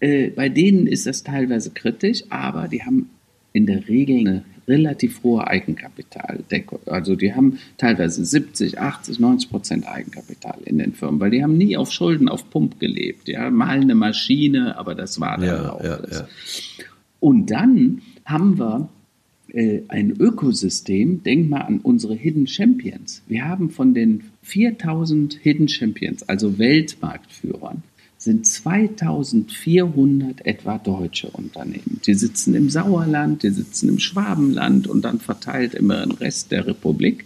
[0.00, 3.10] Äh, bei denen ist das teilweise kritisch, aber die haben
[3.52, 6.80] in der Regel eine relativ hohe Eigenkapitaldeckung.
[6.86, 11.56] Also die haben teilweise 70, 80, 90 Prozent Eigenkapital in den Firmen, weil die haben
[11.56, 13.28] nie auf Schulden auf Pump gelebt.
[13.28, 16.18] Ja, mal eine Maschine, aber das war dann ja, auch ja, alles.
[16.18, 16.28] Ja.
[17.20, 18.88] Und dann haben wir
[19.52, 21.22] äh, ein Ökosystem.
[21.22, 23.22] Denk mal an unsere Hidden Champions.
[23.26, 27.82] Wir haben von den 4000 Hidden Champions, also Weltmarktführern,
[28.28, 31.98] sind 2400 etwa deutsche Unternehmen.
[32.04, 36.66] Die sitzen im Sauerland, die sitzen im Schwabenland und dann verteilt immer den Rest der
[36.66, 37.24] Republik.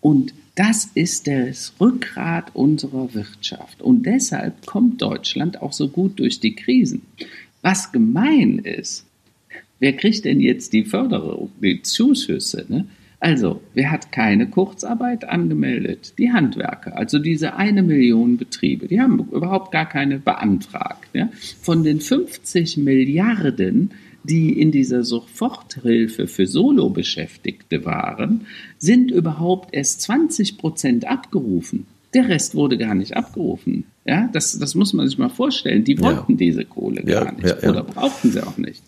[0.00, 3.82] Und das ist das Rückgrat unserer Wirtschaft.
[3.82, 7.02] Und deshalb kommt Deutschland auch so gut durch die Krisen.
[7.62, 9.04] Was gemein ist,
[9.80, 12.66] wer kriegt denn jetzt die Förderung, die Zuschüsse?
[12.68, 12.86] Ne?
[13.18, 16.14] Also, wer hat keine Kurzarbeit angemeldet?
[16.18, 21.08] Die Handwerker, also diese eine Million Betriebe, die haben überhaupt gar keine beantragt.
[21.14, 21.30] Ja?
[21.60, 28.46] Von den 50 Milliarden, die in dieser Soforthilfe für Solo-Beschäftigte waren,
[28.78, 31.86] sind überhaupt erst 20 Prozent abgerufen.
[32.12, 33.84] Der Rest wurde gar nicht abgerufen.
[34.04, 35.84] Ja, das, das muss man sich mal vorstellen.
[35.84, 36.38] Die wollten ja.
[36.38, 38.82] diese Kohle gar ja, nicht ja, oder brauchten sie auch nicht.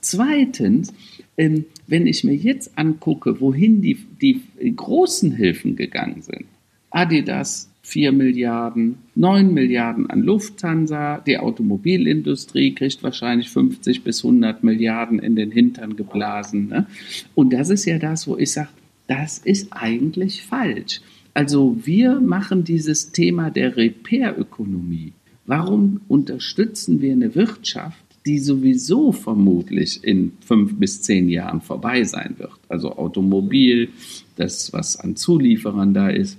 [0.00, 0.92] Zweitens,
[1.36, 4.42] ähm, wenn ich mir jetzt angucke, wohin die, die
[4.74, 6.46] großen Hilfen gegangen sind,
[6.90, 15.18] Adidas 4 Milliarden, 9 Milliarden an Lufthansa, die Automobilindustrie kriegt wahrscheinlich 50 bis 100 Milliarden
[15.18, 16.68] in den Hintern geblasen.
[16.68, 16.86] Ne?
[17.34, 18.68] Und das ist ja das, wo ich sage,
[19.08, 21.00] das ist eigentlich falsch.
[21.34, 25.12] Also wir machen dieses Thema der Repair-Ökonomie.
[25.44, 32.34] Warum unterstützen wir eine Wirtschaft, die sowieso vermutlich in fünf bis zehn Jahren vorbei sein
[32.38, 32.52] wird.
[32.68, 33.88] Also Automobil,
[34.36, 36.38] das, was an Zulieferern da ist.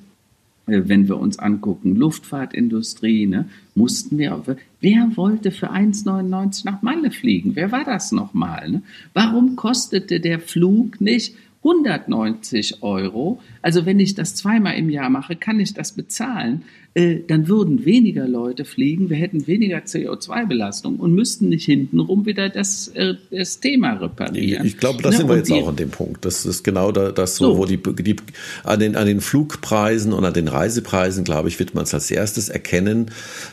[0.65, 4.41] Äh, wenn wir uns angucken, Luftfahrtindustrie, ne, mussten wir,
[4.79, 7.55] wer wollte für 1,99 nach Malle fliegen?
[7.55, 8.69] Wer war das nochmal?
[8.69, 8.81] Ne?
[9.13, 13.41] Warum kostete der Flug nicht 190 Euro?
[13.63, 16.63] Also wenn ich das zweimal im Jahr mache, kann ich das bezahlen.
[16.95, 22.49] Äh, dann würden weniger Leute fliegen, wir hätten weniger CO2-Belastung und müssten nicht hintenrum wieder
[22.49, 24.63] das, äh, das Thema reparieren.
[24.63, 25.17] Ich, glaube, da ne?
[25.17, 26.23] sind wir jetzt die, auch an dem Punkt.
[26.23, 27.57] Das ist genau das, so, so.
[27.57, 28.15] wo die, die
[28.63, 32.11] an, den, an den Flugpreisen und an den Reisepreisen, glaube ich, wird man es als
[32.11, 33.09] erstes erkennen,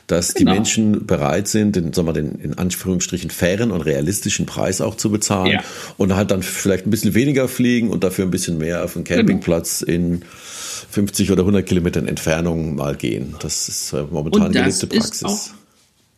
[0.06, 0.50] dass genau.
[0.50, 4.96] die Menschen bereit sind, den, sagen wir, den in Anführungsstrichen fairen und realistischen Preis auch
[4.96, 5.64] zu bezahlen ja.
[5.96, 9.04] und halt dann vielleicht ein bisschen weniger fliegen und dafür ein bisschen mehr auf dem
[9.04, 9.20] genau.
[9.20, 9.96] Campingplatz genau.
[9.96, 13.34] in 50 oder 100 Kilometern Entfernung mal gehen.
[13.40, 15.24] Das ist äh, momentan gelebte Praxis.
[15.24, 15.48] Auch,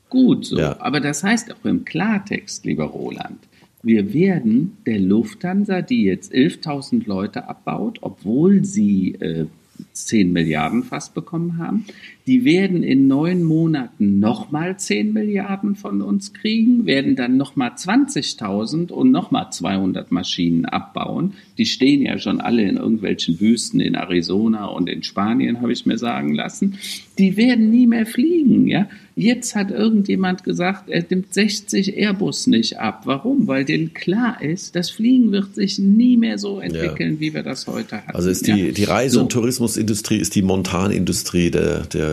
[0.09, 0.59] Gut so.
[0.59, 0.77] Ja.
[0.79, 3.39] Aber das heißt auch im Klartext, lieber Roland,
[3.83, 9.47] wir werden der Lufthansa, die jetzt 11.000 Leute abbaut, obwohl sie äh,
[9.93, 11.87] 10 Milliarden fast bekommen haben.
[12.27, 18.93] Die werden in neun Monaten nochmal 10 Milliarden von uns kriegen, werden dann nochmal 20.000
[18.93, 21.35] und nochmal 200 Maschinen abbauen.
[21.59, 25.85] Die stehen ja schon alle in irgendwelchen Wüsten in Arizona und in Spanien, habe ich
[25.85, 26.79] mir sagen lassen.
[27.19, 28.89] Die werden nie mehr fliegen, ja.
[29.15, 33.03] Jetzt hat irgendjemand gesagt, er nimmt 60 Airbus nicht ab.
[33.05, 33.47] Warum?
[33.47, 37.21] Weil denen klar ist, das Fliegen wird sich nie mehr so entwickeln, ja.
[37.21, 38.15] wie wir das heute haben.
[38.15, 38.73] Also ist die, ja?
[38.73, 42.12] die Reise- und Tourismusindustrie ist die Montanindustrie der, der,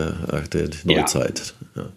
[0.52, 1.54] der Neuzeit.
[1.74, 1.88] Ja.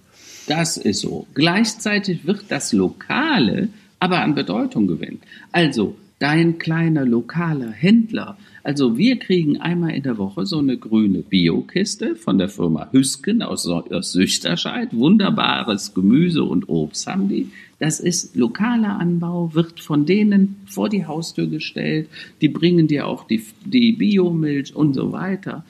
[0.47, 1.27] Das ist so.
[1.33, 5.21] Gleichzeitig wird das Lokale aber an Bedeutung gewinnen.
[5.53, 8.37] Also dein kleiner lokaler Händler.
[8.61, 13.41] Also wir kriegen einmal in der Woche so eine grüne Biokiste von der Firma Hüsken
[13.41, 14.93] aus, aus Süchterscheid.
[14.93, 17.49] Wunderbares Gemüse und Obst haben die.
[17.79, 22.09] Das ist lokaler Anbau, wird von denen vor die Haustür gestellt.
[22.41, 25.65] Die bringen dir auch die, die Biomilch und so weiter.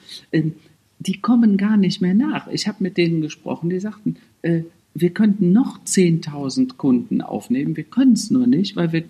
[1.06, 2.48] Die kommen gar nicht mehr nach.
[2.48, 4.62] Ich habe mit denen gesprochen, die sagten, äh,
[4.94, 7.76] wir könnten noch 10.000 Kunden aufnehmen.
[7.76, 9.02] Wir können es nur nicht, weil wir,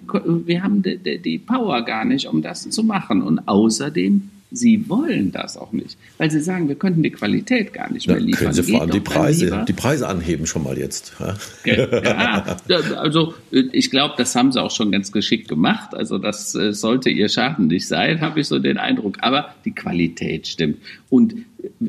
[0.46, 3.20] wir haben die, die Power gar nicht, um das zu machen.
[3.20, 7.92] Und außerdem Sie wollen das auch nicht, weil sie sagen, wir könnten die Qualität gar
[7.92, 8.52] nicht mehr liefern.
[8.52, 11.12] Können Sie vor allem die Preise, die Preise anheben schon mal jetzt.
[11.64, 15.94] Ja, also ich glaube, das haben sie auch schon ganz geschickt gemacht.
[15.94, 19.18] Also das äh, sollte ihr Schaden nicht sein, habe ich so den Eindruck.
[19.20, 20.78] Aber die Qualität stimmt.
[21.10, 21.34] Und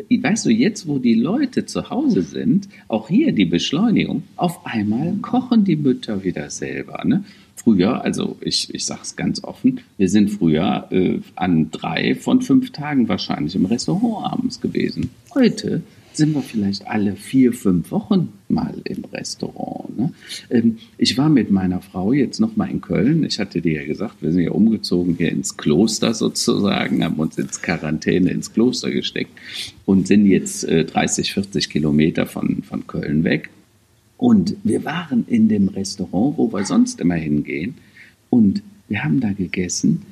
[0.09, 5.13] weißt du, jetzt, wo die Leute zu Hause sind, auch hier die Beschleunigung, auf einmal
[5.21, 7.03] kochen die Mütter wieder selber.
[7.05, 7.23] Ne?
[7.65, 12.43] Früher, also ich, ich sage es ganz offen, wir sind früher äh, an drei von
[12.43, 15.09] fünf Tagen wahrscheinlich im Restaurant abends gewesen.
[15.33, 15.81] Heute
[16.13, 19.97] sind wir vielleicht alle vier, fünf Wochen mal im Restaurant.
[19.97, 20.13] Ne?
[20.51, 23.23] Ähm, ich war mit meiner Frau jetzt noch mal in Köln.
[23.23, 27.35] Ich hatte dir ja gesagt, wir sind ja umgezogen hier ins Kloster sozusagen, haben uns
[27.39, 29.31] ins Quarantäne ins Kloster gesteckt
[29.85, 33.49] und sind jetzt äh, 30, 40 Kilometer von, von Köln weg.
[34.17, 37.75] Und wir waren in dem Restaurant, wo wir sonst immer hingehen.
[38.29, 40.03] Und wir haben da gegessen.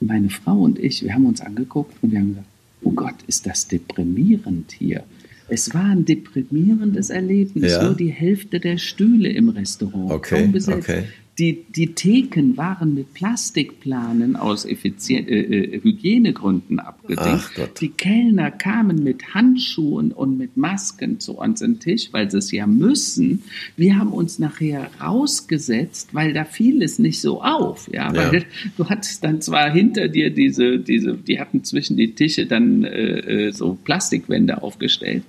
[0.00, 2.46] Meine Frau und ich, wir haben uns angeguckt und wir haben gesagt,
[2.82, 5.04] oh Gott, ist das deprimierend hier.
[5.48, 7.72] Es war ein deprimierendes Erlebnis.
[7.72, 7.82] Ja.
[7.82, 10.12] Nur die Hälfte der Stühle im Restaurant.
[10.12, 11.04] Okay, okay.
[11.40, 17.80] Die, die Theken waren mit Plastikplanen aus Effizien äh, äh, Hygienegründen abgedeckt.
[17.80, 22.36] Die Kellner kamen mit Handschuhen und mit Masken zu uns an den Tisch, weil sie
[22.36, 23.42] es ja müssen.
[23.74, 27.88] Wir haben uns nachher rausgesetzt, weil da fiel es nicht so auf.
[27.90, 28.32] Ja, ja.
[28.32, 28.44] weil
[28.76, 33.46] du hattest dann zwar hinter dir diese, diese, die hatten zwischen die Tische dann äh,
[33.46, 35.22] äh so Plastikwände aufgestellt,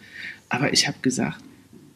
[0.49, 1.41] aber ich habe gesagt,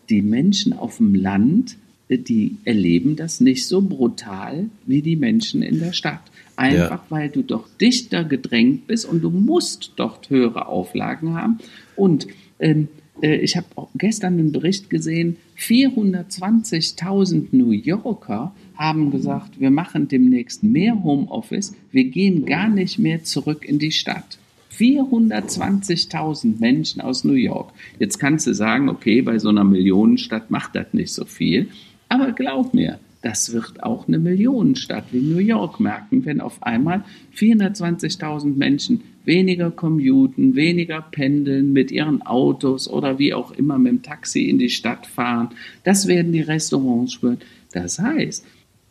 [0.10, 1.76] die Menschen auf dem Land
[2.10, 6.22] die erleben das nicht so brutal wie die Menschen in der Stadt.
[6.56, 7.06] Einfach ja.
[7.10, 11.60] weil du doch dichter gedrängt bist und du musst dort höhere Auflagen haben.
[11.96, 12.28] Und
[12.60, 12.88] ähm,
[13.22, 20.64] äh, ich habe gestern einen Bericht gesehen, 420.000 New Yorker haben gesagt, wir machen demnächst
[20.64, 24.38] mehr Homeoffice, wir gehen gar nicht mehr zurück in die Stadt.
[24.78, 27.72] 420.000 Menschen aus New York.
[27.98, 31.70] Jetzt kannst du sagen, okay, bei so einer Millionenstadt macht das nicht so viel.
[32.16, 37.04] Aber glaub mir, das wird auch eine Millionenstadt wie New York merken, wenn auf einmal
[37.36, 44.02] 420.000 Menschen weniger commuten, weniger pendeln mit ihren Autos oder wie auch immer mit dem
[44.02, 45.50] Taxi in die Stadt fahren.
[45.84, 47.40] Das werden die Restaurants spüren.
[47.74, 48.46] Das heißt,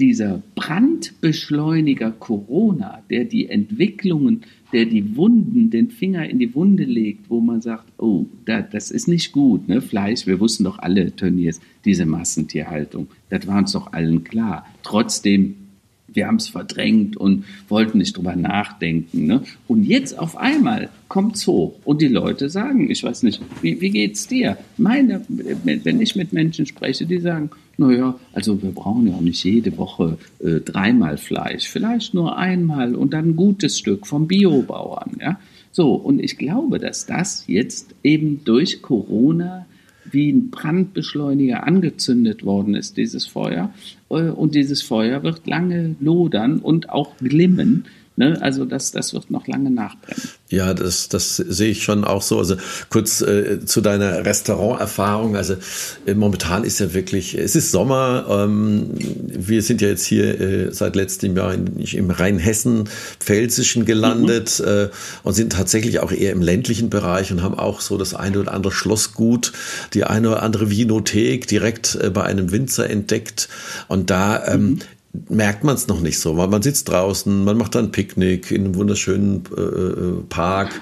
[0.05, 7.31] dieser Brandbeschleuniger Corona, der die Entwicklungen, der die Wunden, den Finger in die Wunde legt,
[7.31, 9.81] wo man sagt, oh, da, das ist nicht gut, ne?
[9.81, 14.67] Fleisch, wir wussten doch alle, Turniers, diese Massentierhaltung, das war uns doch allen klar.
[14.83, 15.55] Trotzdem
[16.15, 19.27] wir haben es verdrängt und wollten nicht drüber nachdenken.
[19.27, 19.43] Ne?
[19.69, 23.81] Und jetzt auf einmal kommt es hoch und die Leute sagen, ich weiß nicht, wie,
[23.81, 24.57] wie es dir?
[24.77, 29.43] Meine, wenn ich mit Menschen spreche, die sagen, naja, also wir brauchen ja auch nicht
[29.45, 35.17] jede Woche äh, dreimal Fleisch, vielleicht nur einmal und dann ein gutes Stück vom Biobauern.
[35.21, 35.41] Ja?
[35.73, 39.67] So, und ich glaube, dass das jetzt eben durch Corona
[40.15, 43.75] wie ein Brandbeschleuniger angezündet worden ist, dieses Feuer.
[44.09, 47.85] Äh, und dieses Feuer wird lange lodern und auch glimmen.
[48.17, 48.39] Ne?
[48.41, 50.23] Also das, das wird noch lange nachbrennen.
[50.49, 52.39] Ja, das, das sehe ich schon auch so.
[52.39, 52.57] Also
[52.89, 55.35] kurz äh, zu deiner Restauranterfahrung.
[55.35, 55.57] Also
[56.07, 58.27] äh, momentan ist ja wirklich, es ist Sommer.
[58.29, 64.61] Ähm, wir sind ja jetzt hier äh, seit letztem Jahr in, im Rheinhessen, Pfälzischen gelandet
[64.61, 64.69] mhm.
[64.69, 64.89] äh,
[65.25, 68.55] und sind tatsächlich auch eher im ländlichen Bereich und haben auch so das eine oder
[68.55, 69.53] andere Schlossgut,
[69.93, 73.49] die eine oder andere Vinothek direkt äh, bei einem Winzer entdeckt.
[73.89, 74.79] Und da ähm, mhm
[75.29, 78.51] merkt man es noch nicht so, weil man sitzt draußen, man macht dann ein Picknick
[78.51, 80.73] in einem wunderschönen äh, äh Park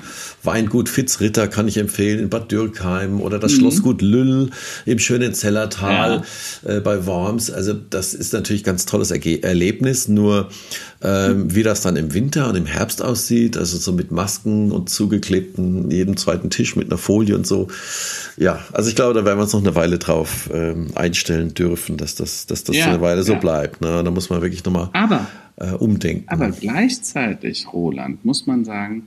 [0.44, 3.58] Weingut Fitzritter kann ich empfehlen in Bad Dürkheim oder das mhm.
[3.58, 4.50] Schlossgut Lüll
[4.86, 6.24] im schönen Zellertal
[6.64, 6.76] ja.
[6.76, 7.50] äh, bei Worms.
[7.50, 10.08] Also das ist natürlich ganz tolles Erge Erlebnis.
[10.08, 10.48] Nur
[11.04, 14.88] ähm, wie das dann im Winter und im Herbst aussieht, also so mit Masken und
[14.88, 17.68] zugeklebten jedem zweiten Tisch mit einer Folie und so.
[18.36, 21.96] Ja, also ich glaube, da werden wir uns noch eine Weile drauf ähm, einstellen dürfen,
[21.96, 23.80] dass das, dass das ja, eine Weile so bleibt.
[23.80, 24.02] Ne?
[24.04, 24.90] Da muss man wirklich nochmal
[25.56, 26.28] äh, umdenken.
[26.28, 29.06] Aber gleichzeitig, Roland, muss man sagen,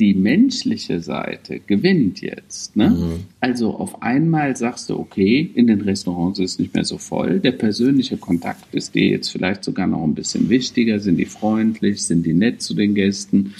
[0.00, 2.76] die menschliche Seite gewinnt jetzt.
[2.76, 2.90] Ne?
[2.90, 3.20] Mhm.
[3.40, 7.38] Also auf einmal sagst du, okay, in den Restaurants ist es nicht mehr so voll.
[7.38, 10.98] Der persönliche Kontakt ist dir jetzt vielleicht sogar noch ein bisschen wichtiger.
[10.98, 12.02] Sind die freundlich?
[12.02, 13.54] Sind die nett zu den Gästen?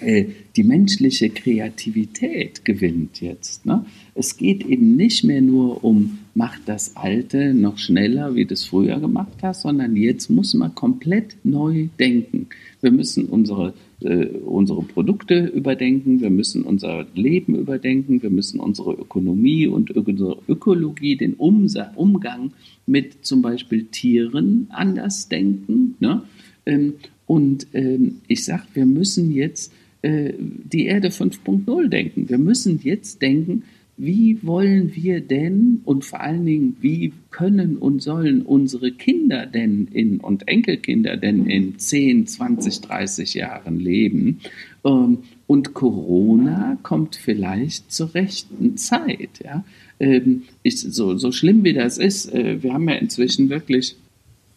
[0.00, 3.66] Äh, die menschliche Kreativität gewinnt jetzt.
[3.66, 3.84] Ne?
[4.14, 8.66] Es geht eben nicht mehr nur um, mach das Alte noch schneller, wie du es
[8.66, 12.48] früher gemacht hast, sondern jetzt muss man komplett neu denken.
[12.80, 18.92] Wir müssen unsere äh, unsere Produkte überdenken, wir müssen unser Leben überdenken, wir müssen unsere
[18.92, 22.52] Ökonomie und unsere Ökologie, den Umgang
[22.86, 25.96] mit zum Beispiel Tieren anders denken.
[26.00, 26.22] Ne?
[26.66, 26.94] Ähm,
[27.26, 29.72] und ähm, ich sage, wir müssen jetzt
[30.02, 32.28] äh, die Erde 5.0 denken.
[32.28, 33.64] Wir müssen jetzt denken,
[33.96, 39.88] wie wollen wir denn und vor allen Dingen, wie können und sollen unsere Kinder denn
[39.90, 44.40] in und Enkelkinder denn in 10, 20, 30 Jahren leben?
[44.84, 49.40] Ähm, und Corona kommt vielleicht zur rechten Zeit.
[49.42, 49.64] Ja?
[49.98, 53.96] Ähm, ich, so, so schlimm wie das ist, äh, wir haben ja inzwischen wirklich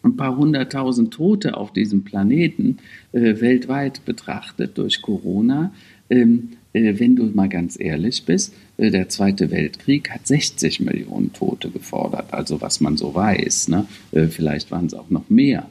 [0.02, 2.78] ein paar hunderttausend Tote auf diesem Planeten
[3.12, 5.72] äh, weltweit betrachtet durch Corona.
[6.10, 11.32] Ähm, äh, wenn du mal ganz ehrlich bist, äh, der Zweite Weltkrieg hat 60 Millionen
[11.32, 13.68] Tote gefordert, also was man so weiß.
[13.68, 13.86] Ne?
[14.12, 15.68] Äh, vielleicht waren es auch noch mehr.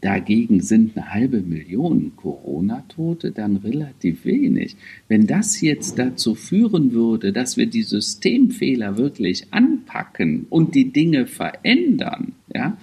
[0.00, 4.74] Dagegen sind eine halbe Million Corona-Tote dann relativ wenig.
[5.06, 11.28] Wenn das jetzt dazu führen würde, dass wir die Systemfehler wirklich anpacken und die Dinge
[11.28, 12.76] verändern, ja,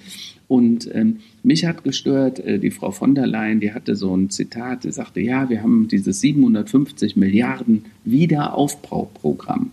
[0.51, 4.29] und ähm, mich hat gestört, äh, die Frau von der Leyen, die hatte so ein
[4.29, 9.71] Zitat, die sagte, ja, wir haben dieses 750 Milliarden Wiederaufbauprogramm.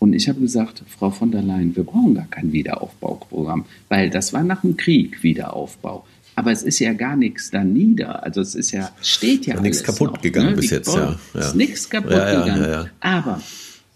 [0.00, 4.32] Und ich habe gesagt, Frau von der Leyen, wir brauchen gar kein Wiederaufbauprogramm, weil das
[4.32, 6.04] war nach dem Krieg Wiederaufbau.
[6.34, 8.24] Aber es ist ja gar nichts da nieder.
[8.24, 10.56] Also es ist ja, steht ja, ja nichts kaputt noch, gegangen ne?
[10.56, 11.16] bis jetzt, ja.
[11.32, 11.40] ja.
[11.40, 12.90] Ist nichts kaputt ja, gegangen.
[12.98, 13.40] Aber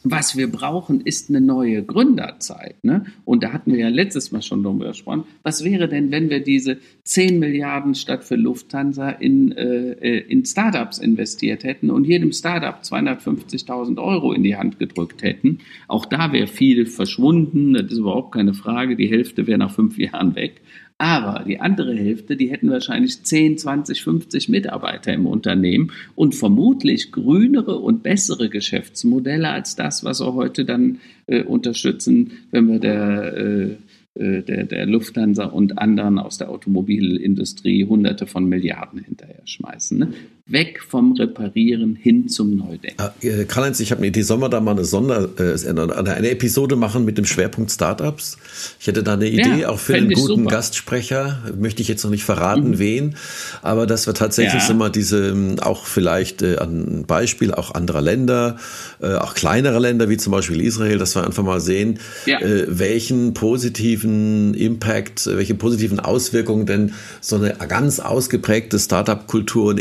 [0.05, 2.83] was wir brauchen, ist eine neue Gründerzeit.
[2.83, 3.05] Ne?
[3.25, 5.25] Und da hatten wir ja letztes Mal schon darüber gesprochen.
[5.43, 10.45] Was wäre denn, wenn wir diese 10 Milliarden statt für Lufthansa in, äh, äh, in
[10.45, 15.59] Startups investiert hätten und jedem Startup 250.000 Euro in die Hand gedrückt hätten?
[15.89, 17.75] Auch da wäre viel verschwunden.
[17.75, 18.97] Das ist überhaupt keine Frage.
[18.97, 20.63] Die Hälfte wäre nach fünf Jahren weg.
[21.03, 27.11] Aber die andere Hälfte, die hätten wahrscheinlich 10, 20, 50 Mitarbeiter im Unternehmen und vermutlich
[27.11, 33.37] grünere und bessere Geschäftsmodelle als das, was wir heute dann äh, unterstützen, wenn wir der
[33.37, 33.77] äh,
[34.15, 39.99] äh, der, der Lufthansa und anderen aus der Automobilindustrie Hunderte von Milliarden hinterher schmeißen.
[39.99, 40.13] Ne?
[40.53, 42.97] Weg vom Reparieren hin zum Neudenken.
[42.99, 46.31] Ah, äh, Karl-Heinz, ich habe eine Idee, sollen wir da mal eine Sonder, äh, eine
[46.31, 48.37] Episode machen mit dem Schwerpunkt Startups?
[48.79, 50.51] Ich hätte da eine Idee, ja, auch für einen guten super.
[50.51, 52.79] Gastsprecher, möchte ich jetzt noch nicht verraten, mhm.
[52.79, 53.17] wen,
[53.63, 54.69] aber dass wir tatsächlich ja.
[54.69, 58.57] so mal diese, ähm, auch vielleicht äh, ein Beispiel auch anderer Länder,
[59.01, 62.41] äh, auch kleinere Länder wie zum Beispiel Israel, dass wir einfach mal sehen, ja.
[62.41, 69.81] äh, welchen positiven Impact, welche positiven Auswirkungen denn so eine ganz ausgeprägte Startup-Kultur und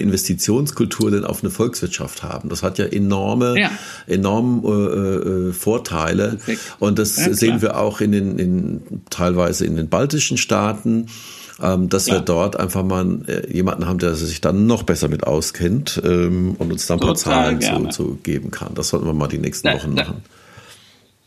[0.61, 2.49] Investitionskultur denn auf eine Volkswirtschaft haben.
[2.49, 3.71] Das hat ja enorme, ja.
[4.07, 6.29] enorm äh, äh, Vorteile.
[6.29, 6.59] Perfekt.
[6.79, 11.07] Und das ja, sehen wir auch in den, in, teilweise in den baltischen Staaten
[11.61, 12.15] ähm, dass ja.
[12.15, 16.55] wir dort einfach mal äh, jemanden haben, der sich dann noch besser mit auskennt ähm,
[16.57, 18.73] und uns dann ein paar Zahlen zu, zu, geben kann.
[18.73, 20.23] Das sollten wir mal die nächsten da, Wochen machen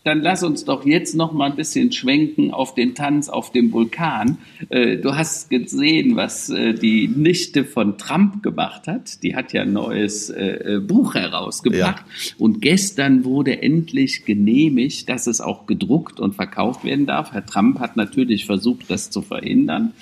[0.04, 3.72] dann lass uns doch jetzt noch mal ein bisschen schwenken auf den Tanz auf dem
[3.72, 4.38] Vulkan.
[4.68, 9.22] Äh, du hast gesehen, was äh, die Nichte von Trump gemacht hat.
[9.22, 12.04] Die hat ja ein neues äh, Buch herausgebracht.
[12.06, 12.34] Ja.
[12.38, 17.32] Und gestern wurde endlich genehmigt, dass es auch gedruckt und verkauft werden darf.
[17.32, 19.92] Herr Trump hat natürlich versucht, das zu verhindern.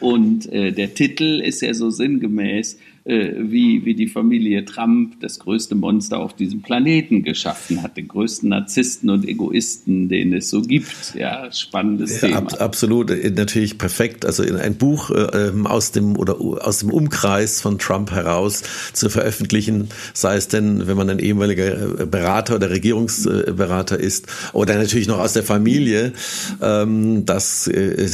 [0.00, 5.76] Und der Titel ist ja so sinngemäß, äh, wie, wie die Familie Trump das größte
[5.76, 11.14] Monster auf diesem Planeten geschaffen hat, den größten Narzissten und Egoisten, den es so gibt.
[11.14, 12.38] Ja, spannendes ja, Thema.
[12.38, 14.26] Ab, absolut, äh, natürlich perfekt.
[14.26, 18.64] Also in ein Buch äh, ähm, aus dem oder aus dem Umkreis von Trump heraus
[18.92, 24.74] zu veröffentlichen, sei es denn, wenn man ein ehemaliger äh, Berater oder Regierungsberater ist oder
[24.74, 26.12] natürlich noch aus der Familie.
[26.60, 28.08] Ähm, das, äh,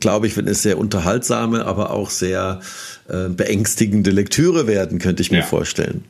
[0.00, 2.58] glaube ich, wird eine sehr unterhaltsame, aber auch sehr
[3.08, 5.44] äh, beängstigende Lektüre werden, könnte ich mir ja.
[5.44, 6.04] vorstellen.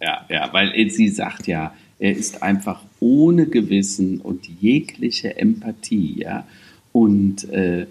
[0.00, 6.46] Ja, ja, weil sie sagt ja, er ist einfach ohne Gewissen und jegliche Empathie, ja.
[6.92, 7.86] Und äh, äh,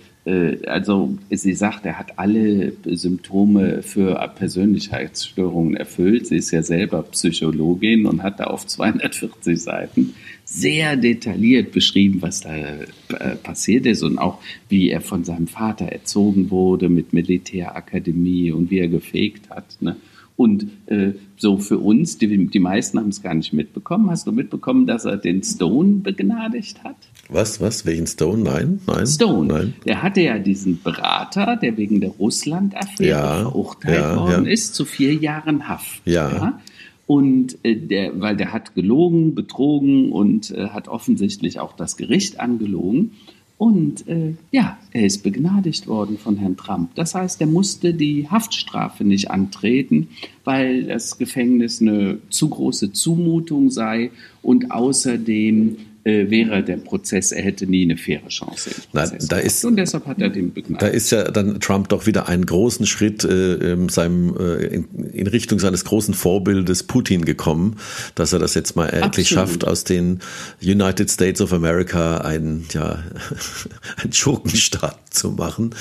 [0.66, 6.28] also sie sagt, er hat alle Symptome für Persönlichkeitsstörungen erfüllt.
[6.28, 10.14] Sie ist ja selber Psychologin und hat da auf 240 Seiten
[10.44, 15.86] sehr detailliert beschrieben, was da äh, passiert ist und auch wie er von seinem Vater
[15.86, 19.78] erzogen wurde mit Militärakademie und wie er gefegt hat.
[19.82, 19.98] Ne?
[20.38, 24.10] Und äh, so für uns, die, die meisten haben es gar nicht mitbekommen.
[24.10, 26.98] Hast du mitbekommen, dass er den Stone begnadigt hat?
[27.30, 27.86] Was, was?
[27.86, 28.44] Welchen Stone?
[28.44, 29.06] Nein, nein.
[29.06, 29.48] Stone.
[29.48, 29.74] Nein.
[29.86, 34.52] Der hatte ja diesen Berater, der wegen der Russland-Affäre ja, verurteilt ja, worden ja.
[34.52, 36.02] ist, zu vier Jahren Haft.
[36.06, 36.60] Ja.
[37.06, 42.40] Und äh, der, weil der hat gelogen, betrogen und äh, hat offensichtlich auch das Gericht
[42.40, 43.12] angelogen.
[43.58, 46.94] Und äh, ja, er ist begnadigt worden von Herrn Trump.
[46.94, 50.10] Das heißt, er musste die Haftstrafe nicht antreten,
[50.44, 54.12] weil das Gefängnis eine zu große Zumutung sei
[54.44, 55.78] und außerdem
[56.08, 58.72] äh, wäre der Prozess, er hätte nie eine faire Chance.
[58.94, 60.82] Nein, da ist, und deshalb hat er den begnadigt.
[60.82, 64.88] Da ist ja dann Trump doch wieder einen großen Schritt äh, ähm, seinem, äh, in,
[65.12, 67.76] in, Richtung seines großen Vorbildes Putin gekommen,
[68.16, 70.20] dass er das jetzt mal endlich schafft, aus den
[70.64, 73.04] United States of America einen, ja,
[74.02, 75.76] einen Schurkenstaat zu machen.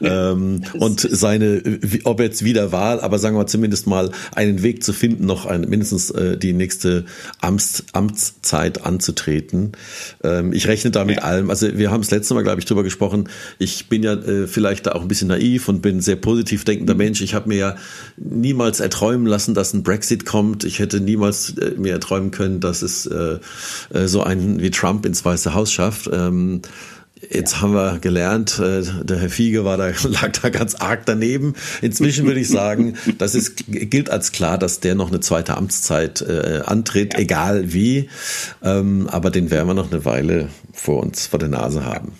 [0.00, 4.84] Ja, ähm, und seine, ob jetzt wieder Wahl, aber sagen wir zumindest mal einen Weg
[4.84, 7.04] zu finden, noch ein, mindestens äh, die nächste
[7.40, 9.71] Amts, Amtszeit anzutreten.
[10.22, 11.22] Ähm, ich rechne da mit ja.
[11.22, 11.50] allem.
[11.50, 13.28] Also wir haben das letzte Mal, glaube ich, drüber gesprochen.
[13.58, 16.64] Ich bin ja äh, vielleicht da auch ein bisschen naiv und bin ein sehr positiv
[16.64, 16.98] denkender mhm.
[16.98, 17.20] Mensch.
[17.20, 17.76] Ich habe mir ja
[18.16, 20.64] niemals erträumen lassen, dass ein Brexit kommt.
[20.64, 23.38] Ich hätte niemals äh, mir erträumen können, dass es äh,
[23.92, 26.08] äh so einen wie Trump ins Weiße Haus schafft.
[26.12, 26.62] Ähm,
[27.30, 27.60] Jetzt ja.
[27.62, 31.54] haben wir gelernt, äh, der Herr Fiege war da, lag da ganz arg daneben.
[31.80, 36.20] Inzwischen würde ich sagen, das ist, gilt als klar, dass der noch eine zweite Amtszeit
[36.22, 37.20] äh, antritt, ja.
[37.20, 38.08] egal wie.
[38.62, 42.12] Ähm, aber den werden wir noch eine Weile vor uns, vor der Nase haben.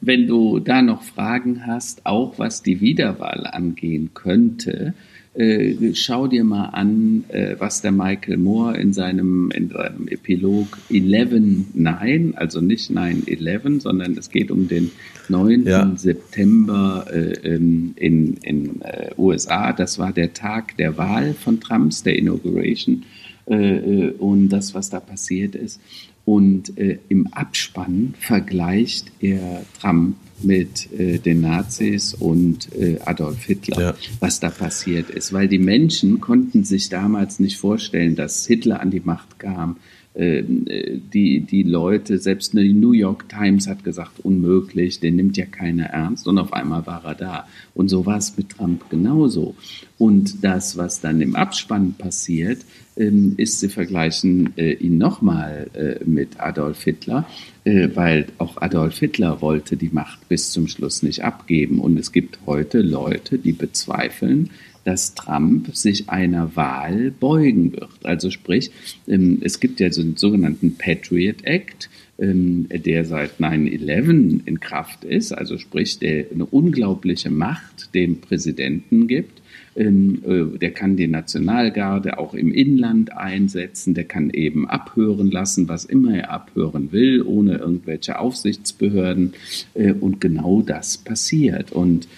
[0.00, 4.94] Wenn du da noch Fragen hast, auch was die Wiederwahl angehen könnte,
[5.34, 10.78] äh, schau dir mal an, äh, was der Michael Moore in seinem, in seinem Epilog
[10.90, 14.90] 11.9, also nicht 9-11, sondern es geht um den
[15.28, 15.64] 9.
[15.66, 15.92] Ja.
[15.96, 19.72] September äh, ähm, in in äh, USA.
[19.72, 23.04] Das war der Tag der Wahl von Trumps, der Inauguration
[23.46, 25.80] äh, äh, und das, was da passiert ist.
[26.26, 26.74] Und
[27.08, 33.94] im Abspann vergleicht er Trump mit äh, den Nazis und äh, Adolf Hitler, ja.
[34.20, 35.32] was da passiert ist.
[35.32, 39.76] Weil die Menschen konnten sich damals nicht vorstellen, dass Hitler an die Macht kam.
[40.12, 45.36] Ähm, äh, die, die Leute, selbst die New York Times hat gesagt, unmöglich, den nimmt
[45.36, 46.26] ja keiner ernst.
[46.26, 47.48] Und auf einmal war er da.
[47.74, 49.54] Und so war es mit Trump genauso.
[49.98, 52.64] Und das, was dann im Abspann passiert,
[52.96, 57.26] ähm, ist, sie vergleichen äh, ihn nochmal äh, mit Adolf Hitler,
[57.64, 61.80] weil auch Adolf Hitler wollte die Macht bis zum Schluss nicht abgeben.
[61.80, 64.50] Und es gibt heute Leute, die bezweifeln,
[64.84, 67.90] dass Trump sich einer Wahl beugen wird.
[68.02, 68.70] Also sprich,
[69.06, 75.04] ähm, es gibt ja so einen sogenannten Patriot Act, ähm, der seit 9-11 in Kraft
[75.04, 79.40] ist, also sprich, der eine unglaubliche Macht dem Präsidenten gibt.
[79.76, 85.68] Ähm, äh, der kann die Nationalgarde auch im Inland einsetzen, der kann eben abhören lassen,
[85.68, 89.32] was immer er abhören will, ohne irgendwelche Aufsichtsbehörden.
[89.74, 91.72] Äh, und genau das passiert.
[91.72, 92.08] Und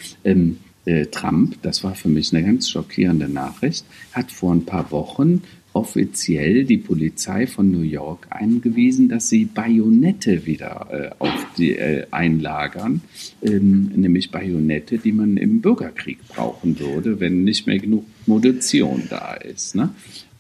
[0.85, 5.43] äh, Trump, das war für mich eine ganz schockierende Nachricht, hat vor ein paar Wochen
[5.75, 12.07] offiziell die Polizei von New York eingewiesen, dass sie Bajonette wieder äh, auf die, äh,
[12.11, 13.01] einlagern,
[13.43, 19.35] ähm, nämlich Bajonette, die man im Bürgerkrieg brauchen würde, wenn nicht mehr genug Munition da
[19.35, 19.75] ist.
[19.75, 19.91] Ne?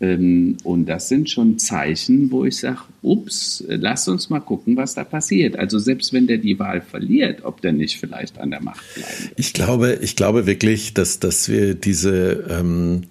[0.02, 4.94] Ähm, und das sind schon Zeichen, wo ich sage, ups, lass uns mal gucken, was
[4.94, 5.56] da passiert.
[5.56, 9.32] Also selbst wenn der die Wahl verliert, ob der nicht vielleicht an der Macht bleibt.
[9.36, 13.02] Ich glaube, ich glaube wirklich, dass, dass wir diese ähm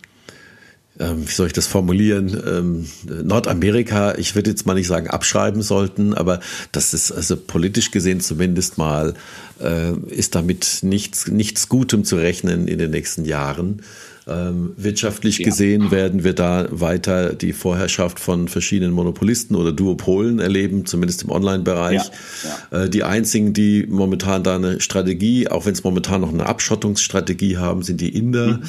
[0.99, 2.85] ähm, wie soll ich das formulieren, ähm,
[3.25, 6.41] Nordamerika, ich würde jetzt mal nicht sagen abschreiben sollten, aber
[6.73, 9.15] das ist also politisch gesehen zumindest mal,
[9.59, 13.81] äh, ist damit nichts, nichts Gutem zu rechnen in den nächsten Jahren.
[14.27, 15.45] Ähm, wirtschaftlich ja.
[15.45, 21.31] gesehen werden wir da weiter die Vorherrschaft von verschiedenen Monopolisten oder Duopolen erleben, zumindest im
[21.31, 22.03] Online-Bereich.
[22.03, 22.49] Ja.
[22.71, 22.83] Ja.
[22.83, 27.57] Äh, die einzigen, die momentan da eine Strategie, auch wenn es momentan noch eine Abschottungsstrategie
[27.57, 28.63] haben, sind die Inder, mhm.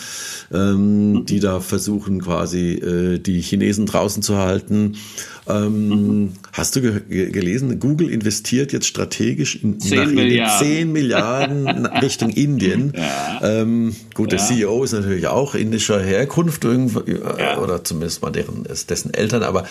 [0.53, 4.97] ähm, die da versuchen quasi äh, die Chinesen draußen zu halten.
[5.49, 6.33] Ähm, mhm.
[6.53, 10.67] Hast du ge gelesen, Google investiert jetzt strategisch in 10 Milliarden.
[10.67, 12.93] 10 Milliarden Richtung Indien.
[12.97, 13.41] Ja.
[13.43, 14.39] Ähm, gut, ja.
[14.39, 17.59] der CEO ist natürlich auch indischer Herkunft irgendwie, ja.
[17.59, 19.65] oder zumindest mal deren, dessen Eltern, aber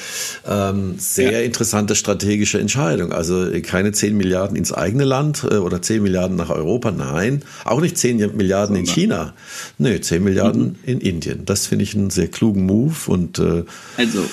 [0.46, 3.14] ähm, sehr interessante strategische Entscheidung.
[3.14, 7.44] Also keine 10 Milliarden ins eigene Land äh, oder 10 Milliarden nach Europa, nein.
[7.64, 9.34] Auch nicht 10 Milliarden in China.
[9.78, 10.76] Nee, 10 Milliarden mhm.
[10.84, 11.46] in Indien.
[11.46, 13.64] Das finde ich einen sehr klugen Move und äh,
[13.98, 14.26] also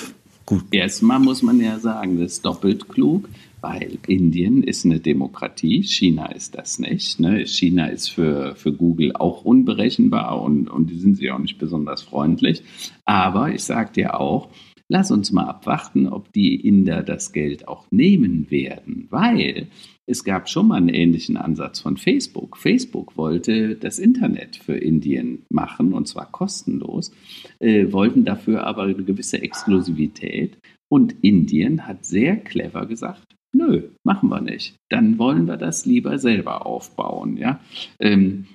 [0.49, 0.63] Gut.
[0.71, 3.29] Erstmal muss man ja sagen, das ist doppelt klug,
[3.61, 7.19] weil Indien ist eine Demokratie, China ist das nicht.
[7.19, 7.45] Ne?
[7.45, 12.01] China ist für, für Google auch unberechenbar und, und die sind sich auch nicht besonders
[12.01, 12.63] freundlich.
[13.05, 14.49] Aber ich sage dir auch,
[14.87, 19.67] lass uns mal abwarten, ob die Inder das Geld auch nehmen werden, weil
[20.09, 22.57] es gab schon mal einen ähnlichen Ansatz von Facebook.
[22.57, 27.11] Facebook wollte das Internet für Indien machen und zwar kostenlos,
[27.59, 30.57] äh, wollten dafür aber eine gewisse Exklusivität.
[30.91, 34.75] Und Indien hat sehr clever gesagt, nö, machen wir nicht.
[34.89, 37.37] Dann wollen wir das lieber selber aufbauen.
[37.37, 37.59] Ja?
[37.99, 38.47] Ähm,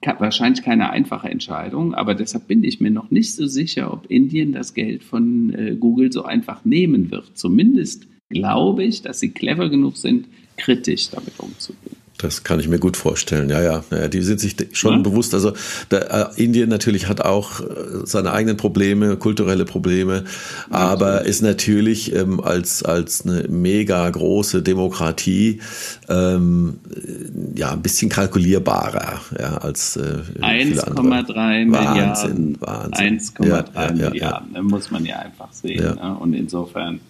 [0.00, 4.52] wahrscheinlich keine einfache Entscheidung, aber deshalb bin ich mir noch nicht so sicher, ob Indien
[4.52, 7.36] das Geld von äh, Google so einfach nehmen wird.
[7.36, 11.96] Zumindest glaube ich, dass sie clever genug sind, kritisch damit umzugehen.
[12.22, 13.50] Das kann ich mir gut vorstellen.
[13.50, 14.98] Ja, ja, ja die sind sich schon ja.
[14.98, 15.34] bewusst.
[15.34, 15.52] Also
[15.90, 17.64] der, äh, Indien natürlich hat auch äh,
[18.04, 20.24] seine eigenen Probleme, kulturelle Probleme,
[20.70, 21.30] ja, aber natürlich.
[21.30, 25.60] ist natürlich ähm, als als eine mega große Demokratie
[26.08, 26.78] ähm,
[27.56, 31.72] ja ein bisschen kalkulierbarer ja, als äh, 1,3 Milliarden.
[31.72, 33.18] Wahnsinn, Wahnsinn.
[33.18, 35.82] 1,3 ja, Milliarden, ne, muss man ja einfach sehen.
[35.82, 36.16] Ne?
[36.20, 37.00] Und insofern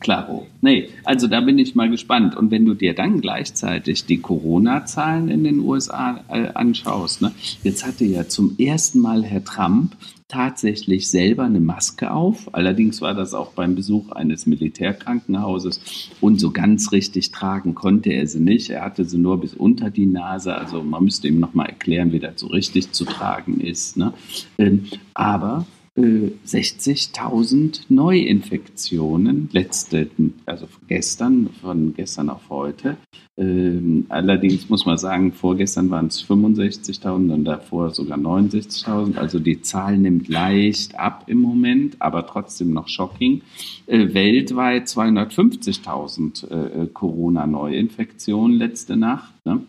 [0.00, 0.46] Klaro.
[0.60, 2.36] Nee, also da bin ich mal gespannt.
[2.36, 7.32] Und wenn du dir dann gleichzeitig die Corona-Zahlen in den USA äh, anschaust, ne,
[7.62, 9.96] jetzt hatte ja zum ersten Mal Herr Trump
[10.28, 12.52] tatsächlich selber eine Maske auf.
[12.52, 18.26] Allerdings war das auch beim Besuch eines Militärkrankenhauses und so ganz richtig tragen konnte er
[18.26, 18.70] sie nicht.
[18.70, 20.54] Er hatte sie nur bis unter die Nase.
[20.56, 23.96] Also man müsste ihm nochmal erklären, wie das so richtig zu tragen ist.
[23.96, 24.12] Ne?
[24.58, 25.64] Ähm, aber
[25.96, 30.08] 60.000 Neuinfektionen, letzte,
[30.44, 32.98] also gestern, von gestern auf heute.
[33.38, 39.16] Ähm, allerdings muss man sagen, vorgestern waren es 65.000 und davor sogar 69.000.
[39.16, 43.42] Also die Zahl nimmt leicht ab im Moment, aber trotzdem noch shocking.
[43.86, 49.32] Äh, weltweit 250.000 äh, Corona-Neuinfektionen letzte Nacht.
[49.46, 49.62] Ne?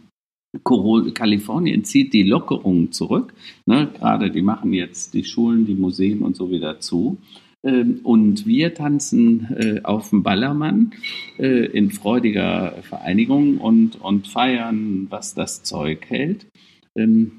[0.63, 3.33] Kalifornien zieht die Lockerungen zurück.
[3.65, 7.17] Ne, gerade die machen jetzt die Schulen, die Museen und so wieder zu.
[7.63, 10.91] Ähm, und wir tanzen äh, auf dem Ballermann
[11.37, 16.47] äh, in freudiger Vereinigung und, und feiern, was das Zeug hält.
[16.95, 17.31] Ähm,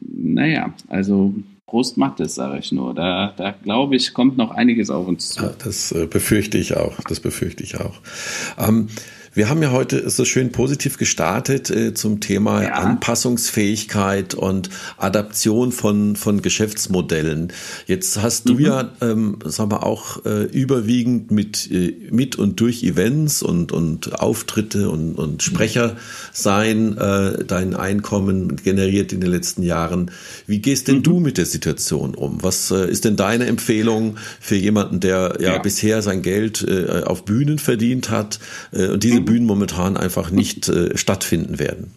[0.00, 1.34] naja, also
[1.66, 2.94] Prost Mattes, sage ich nur.
[2.94, 5.54] Da, da glaube ich, kommt noch einiges auf uns zu.
[5.64, 7.00] Das äh, befürchte ich auch.
[7.08, 8.00] Das befürchte ich auch.
[8.58, 8.88] Ähm,
[9.34, 12.74] wir haben ja heute so schön positiv gestartet äh, zum Thema ja.
[12.74, 17.52] Anpassungsfähigkeit und Adaption von, von Geschäftsmodellen.
[17.86, 18.60] Jetzt hast du mhm.
[18.60, 24.20] ja, ähm, sagen wir auch äh, überwiegend mit, äh, mit und durch Events und, und
[24.20, 25.96] Auftritte und, und Sprecher
[26.32, 30.12] sein äh, dein Einkommen generiert in den letzten Jahren.
[30.46, 31.02] Wie gehst denn mhm.
[31.02, 32.42] du mit der Situation um?
[32.42, 35.58] Was äh, ist denn deine Empfehlung für jemanden, der ja, ja.
[35.58, 38.38] bisher sein Geld äh, auf Bühnen verdient hat
[38.70, 41.92] äh, und diese Bühnen momentan einfach nicht äh, stattfinden werden.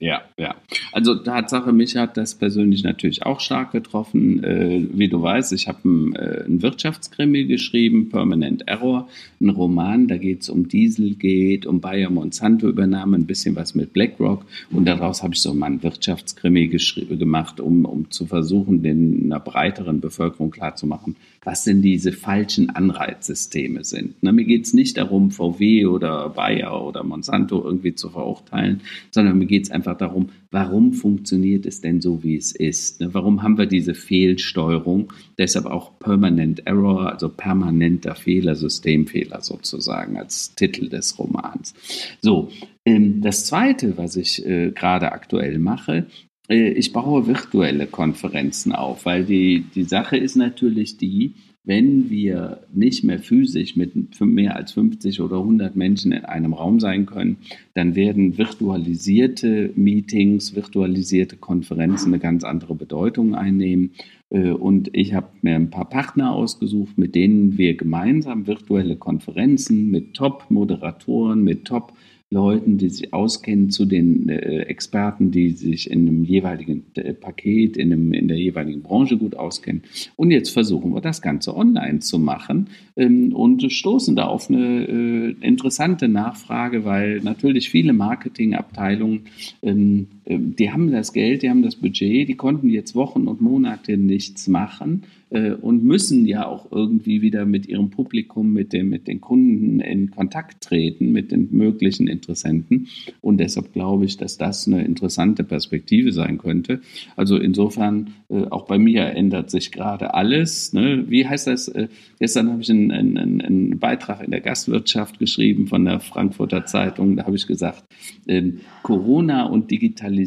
[0.00, 0.54] Ja, ja.
[0.92, 4.44] Also Tatsache, mich hat das persönlich natürlich auch stark getroffen.
[4.44, 9.08] Äh, wie du weißt, ich habe einen, äh, Wirtschaftskrimi geschrieben, Permanent Error,
[9.40, 13.92] ein Roman, da geht es um Dieselgate, um Bayer Monsanto Übernahme, ein bisschen was mit
[13.92, 19.24] BlackRock und daraus habe ich so mal einen Wirtschaftskrimi gemacht, um, um zu versuchen, den
[19.24, 24.22] einer breiteren Bevölkerung klarzumachen, was denn diese falschen Anreizsysteme sind.
[24.22, 28.80] Ne, mir geht es nicht darum, VW oder Bayer oder Monsanto irgendwie zu verurteilen,
[29.10, 33.00] sondern mir geht es einfach darum, warum funktioniert es denn so, wie es ist?
[33.00, 35.12] Ne, warum haben wir diese Fehlsteuerung?
[35.38, 41.74] Deshalb auch Permanent Error, also permanenter Fehler, Systemfehler sozusagen als Titel des Romans.
[42.20, 42.50] So,
[42.84, 46.06] ähm, das Zweite, was ich äh, gerade aktuell mache,
[46.48, 51.34] äh, ich baue virtuelle Konferenzen auf, weil die, die Sache ist natürlich die,
[51.68, 53.92] wenn wir nicht mehr physisch mit
[54.22, 57.36] mehr als 50 oder 100 Menschen in einem Raum sein können,
[57.74, 63.90] dann werden virtualisierte Meetings, virtualisierte Konferenzen eine ganz andere Bedeutung einnehmen.
[64.30, 69.90] Äh, und ich habe mir ein paar Partner ausgesucht, mit denen wir gemeinsam virtuelle Konferenzen
[69.90, 71.92] mit Top-Moderatoren, mit Top-
[72.30, 77.78] Leuten, die sich auskennen, zu den äh, Experten, die sich in einem jeweiligen äh, Paket,
[77.78, 79.82] in, einem, in der jeweiligen Branche gut auskennen.
[80.14, 84.86] Und jetzt versuchen wir das Ganze online zu machen ähm, und stoßen da auf eine
[84.86, 89.22] äh, interessante Nachfrage, weil natürlich viele Marketingabteilungen,
[89.62, 93.40] ähm, äh, die haben das Geld, die haben das Budget, die konnten jetzt Wochen und
[93.40, 98.88] Monate nichts machen äh, und müssen ja auch irgendwie wieder mit ihrem Publikum, mit, dem,
[98.88, 102.88] mit den Kunden in Kontakt treten, mit den möglichen Interessenten.
[103.20, 106.80] Und deshalb glaube ich, dass das eine interessante Perspektive sein könnte.
[107.16, 110.72] Also insofern, äh, auch bei mir ändert sich gerade alles.
[110.72, 111.04] Ne?
[111.08, 111.68] Wie heißt das?
[111.68, 116.66] Äh, gestern habe ich einen, einen, einen, Beitrag in der Gastwirtschaft geschrieben von der Frankfurter
[116.66, 117.16] Zeitung.
[117.16, 117.84] Da habe ich gesagt,
[118.26, 120.17] ähm, Corona und Digitalisierung,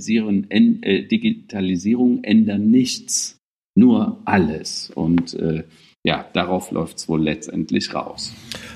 [0.83, 3.39] äh, Digitalisierung ändern nichts
[3.75, 4.91] nur alles.
[4.93, 5.63] Und äh,
[6.03, 8.33] ja, darauf läuft es wohl letztendlich raus.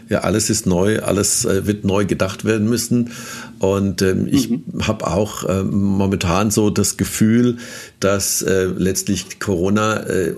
[0.10, 3.10] Ja, alles ist neu, alles äh, wird neu gedacht werden müssen.
[3.58, 4.64] Und ähm, ich mhm.
[4.82, 7.58] habe auch äh, momentan so das Gefühl,
[8.00, 10.36] dass äh, letztlich Corona äh,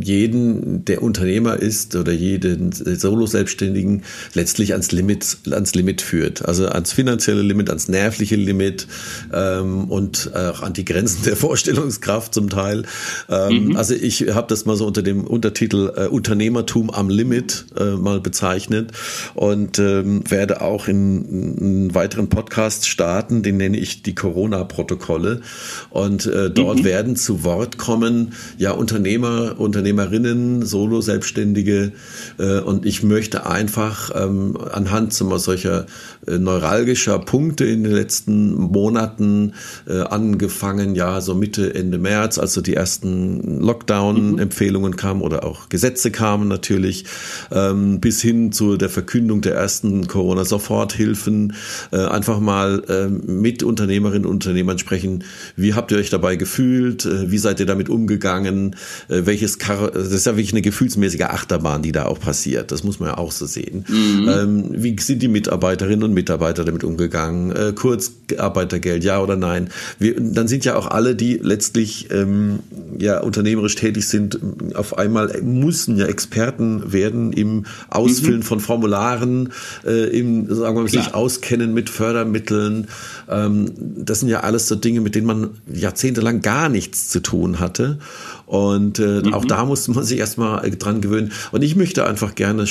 [0.00, 6.44] jeden, der Unternehmer ist oder jeden Solo-Selbstständigen letztlich ans Limit, ans Limit führt.
[6.44, 8.88] Also ans finanzielle Limit, ans nervliche Limit
[9.32, 12.84] ähm, und auch an die Grenzen der Vorstellungskraft zum Teil.
[13.28, 13.76] Ähm, mhm.
[13.76, 18.18] Also ich habe das mal so unter dem Untertitel äh, Unternehmertum am Limit äh, mal
[18.18, 18.92] bezeichnet
[19.34, 25.42] und ähm, werde auch in, in weiteren Podcast starten, den nenne ich die Corona-Protokolle.
[25.90, 26.84] Und äh, dort mhm.
[26.84, 31.92] werden zu Wort kommen, ja, Unternehmer, Unternehmerinnen, Solo-Selbstständige.
[32.38, 35.84] Äh, und ich möchte einfach ähm, anhand zum solcher
[36.26, 39.52] äh, neuralgischer Punkte in den letzten Monaten
[39.86, 46.13] äh, angefangen, ja, so Mitte, Ende März, also die ersten Lockdown-Empfehlungen kamen oder auch Gesetze
[46.14, 47.04] kamen natürlich,
[47.52, 51.54] ähm, bis hin zu der Verkündung der ersten Corona-Soforthilfen,
[51.92, 55.24] äh, einfach mal äh, mit Unternehmerinnen und Unternehmern sprechen.
[55.56, 57.04] Wie habt ihr euch dabei gefühlt?
[57.04, 58.76] Äh, wie seid ihr damit umgegangen?
[59.08, 62.70] Äh, welches Kar das ist ja wirklich eine gefühlsmäßige Achterbahn, die da auch passiert.
[62.70, 63.84] Das muss man ja auch so sehen.
[63.88, 64.28] Mhm.
[64.28, 67.50] Ähm, wie sind die Mitarbeiterinnen und Mitarbeiter damit umgegangen?
[67.50, 69.68] Äh, Kurzarbeitergeld, ja oder nein?
[69.98, 72.60] Wir, dann sind ja auch alle, die letztlich ähm,
[72.98, 74.38] ja unternehmerisch tätig sind,
[74.74, 78.44] auf einmal müssen ja Experten werden im Ausfüllen mhm.
[78.44, 79.52] von Formularen,
[79.84, 82.88] äh, im, sagen wir mal, sich auskennen mit Fördermitteln.
[83.28, 87.60] Ähm, das sind ja alles so Dinge, mit denen man jahrzehntelang gar nichts zu tun
[87.60, 87.98] hatte.
[88.46, 89.34] Und äh, mhm.
[89.34, 91.32] auch da musste man sich erstmal äh, dran gewöhnen.
[91.52, 92.66] Und ich möchte einfach gerne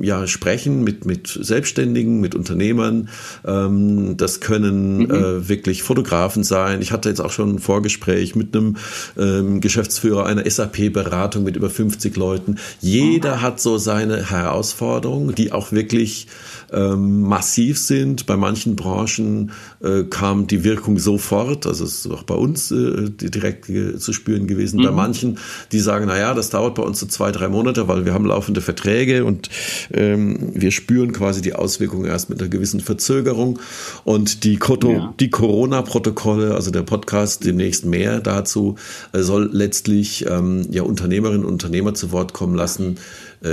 [0.00, 3.08] ja, sprechen mit, mit Selbstständigen, mit Unternehmern.
[3.44, 5.10] Ähm, das können mhm.
[5.10, 6.80] äh, wirklich Fotografen sein.
[6.80, 8.76] Ich hatte jetzt auch schon ein Vorgespräch mit einem
[9.18, 12.56] ähm, Geschäftsführer einer SAP-Beratung mit über 50 Leuten.
[12.80, 13.42] Jeder mhm.
[13.42, 16.26] hat so seine Herausforderungen, die auch wirklich
[16.72, 18.26] ähm, massiv sind.
[18.26, 19.52] Bei manchen Branchen
[19.82, 24.12] äh, kam die Wirkung sofort, also es ist auch bei uns äh, direkt äh, zu
[24.12, 24.80] spüren gewesen.
[24.80, 24.84] Mhm.
[24.84, 25.38] Bei manchen,
[25.72, 28.26] die sagen, na ja, das dauert bei uns so zwei, drei Monate, weil wir haben
[28.26, 29.48] laufende Verträge und
[29.92, 33.58] ähm, wir spüren quasi die Auswirkungen erst mit einer gewissen Verzögerung.
[34.04, 35.14] Und die, ja.
[35.20, 38.76] die Corona-Protokolle, also der Podcast demnächst mehr dazu,
[39.12, 42.98] äh, soll letztlich ähm, ja Unternehmerinnen und Unternehmer zu Wort kommen lassen,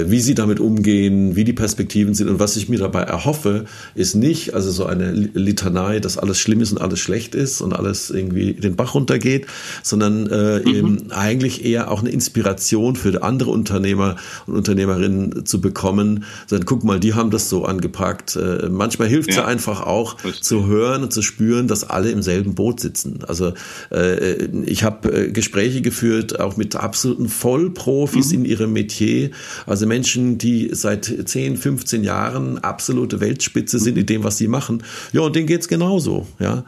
[0.07, 2.29] wie sie damit umgehen, wie die Perspektiven sind.
[2.29, 3.65] Und was ich mir dabei erhoffe,
[3.95, 7.73] ist nicht, also so eine Litanei, dass alles schlimm ist und alles schlecht ist und
[7.73, 9.47] alles irgendwie den Bach runtergeht,
[9.81, 10.75] sondern äh, mhm.
[10.75, 14.15] eben eigentlich eher auch eine Inspiration für andere Unternehmer
[14.47, 16.25] und Unternehmerinnen zu bekommen.
[16.47, 18.35] Sagen, guck mal, die haben das so angepackt.
[18.35, 19.43] Äh, manchmal hilft es ja.
[19.43, 20.43] ja einfach auch Richtig.
[20.43, 23.19] zu hören und zu spüren, dass alle im selben Boot sitzen.
[23.27, 23.53] Also
[23.91, 28.39] äh, ich habe äh, Gespräche geführt, auch mit absoluten Vollprofis mhm.
[28.39, 29.31] in ihrem Metier.
[29.65, 34.83] Also Menschen, die seit 10, 15 Jahren absolute Weltspitze sind in dem, was sie machen.
[35.11, 36.27] Ja, und denen geht's genauso.
[36.39, 36.65] Ja.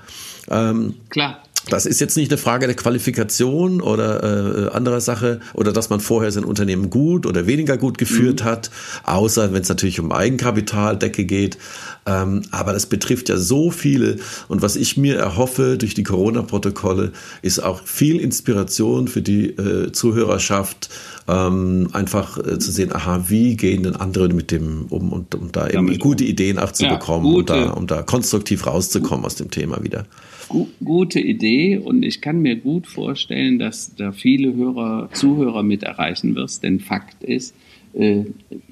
[0.49, 1.43] Ähm, Klar.
[1.69, 5.99] Das ist jetzt nicht eine Frage der Qualifikation oder äh, anderer Sache oder dass man
[5.99, 8.45] vorher sein Unternehmen gut oder weniger gut geführt mhm.
[8.45, 8.71] hat,
[9.03, 11.57] außer wenn es natürlich um Eigenkapitaldecke geht.
[12.05, 14.17] Ähm, aber das betrifft ja so viele.
[14.47, 17.11] Und was ich mir erhoffe durch die Corona-Protokolle,
[17.41, 20.89] ist auch viel Inspiration für die äh, Zuhörerschaft,
[21.27, 25.51] ähm, einfach äh, zu sehen, aha, wie gehen denn andere mit dem um und um
[25.51, 29.35] da eben gute Ideen auch zu ja, bekommen und da, um da konstruktiv rauszukommen aus
[29.35, 30.05] dem Thema wieder.
[30.47, 36.35] Gute Idee und ich kann mir gut vorstellen, dass da viele Hörer, Zuhörer mit erreichen
[36.35, 37.55] wirst, denn Fakt ist,
[37.93, 38.25] äh,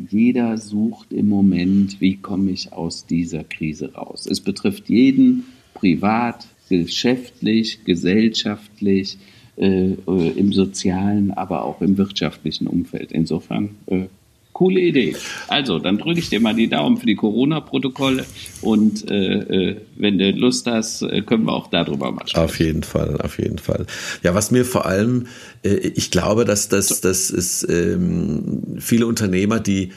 [0.09, 4.25] jeder sucht im Moment, wie komme ich aus dieser Krise raus.
[4.25, 9.17] Es betrifft jeden privat, geschäftlich, gesellschaftlich,
[9.55, 13.11] äh, äh, im sozialen, aber auch im wirtschaftlichen Umfeld.
[13.11, 14.05] Insofern äh,
[14.53, 15.15] coole Idee.
[15.47, 18.25] Also, dann drücke ich dir mal die Daumen für die Corona-Protokolle
[18.61, 22.45] und äh, äh, wenn du Lust hast, äh, können wir auch darüber mal sprechen.
[22.45, 23.85] Auf jeden Fall, auf jeden Fall.
[24.21, 25.27] Ja, was mir vor allem,
[25.63, 29.91] äh, ich glaube, dass das, das ist ähm, viele Unternehmer, die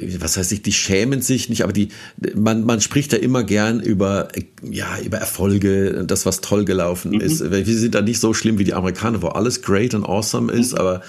[0.00, 1.88] was heißt ich, die schämen sich nicht, aber die,
[2.34, 4.28] man, man spricht ja immer gern über,
[4.62, 7.20] ja, über Erfolge, das, was toll gelaufen mhm.
[7.20, 7.50] ist.
[7.50, 10.72] Wir sind da nicht so schlimm wie die Amerikaner, wo alles great and awesome ist,
[10.72, 10.78] mhm.
[10.78, 11.02] aber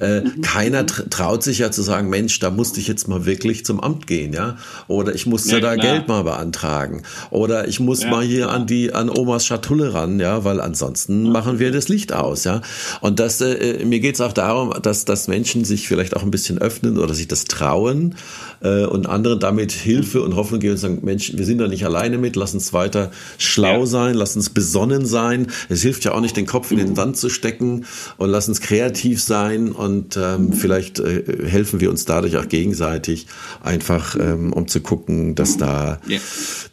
[0.00, 0.40] äh, mhm.
[0.42, 4.06] keiner traut sich ja zu sagen, Mensch, da musste ich jetzt mal wirklich zum Amt
[4.06, 4.56] gehen, ja,
[4.88, 5.94] oder ich musste ja, da klar.
[5.94, 8.54] Geld mal beantragen, oder ich muss ja, mal hier klar.
[8.54, 11.32] an die, an Omas Schatulle ran, ja, weil ansonsten mhm.
[11.32, 12.62] machen wir das Licht aus, ja.
[13.00, 16.30] Und das, äh, mir geht es auch darum, dass, dass Menschen sich vielleicht auch ein
[16.30, 18.14] bisschen öffnen oder sich das trauen,
[18.60, 21.84] äh, und anderen damit Hilfe und Hoffnung geben und sagen, Mensch, wir sind da nicht
[21.84, 23.86] alleine mit, lass uns weiter schlau ja.
[23.86, 25.48] sein, lass uns besonnen sein.
[25.68, 27.84] Es hilft ja auch nicht, den Kopf in den Sand zu stecken
[28.16, 29.85] und lass uns kreativ sein und
[30.16, 33.26] ähm, vielleicht äh, helfen wir uns dadurch auch gegenseitig
[33.62, 36.18] einfach, ähm, um zu gucken, dass da ja.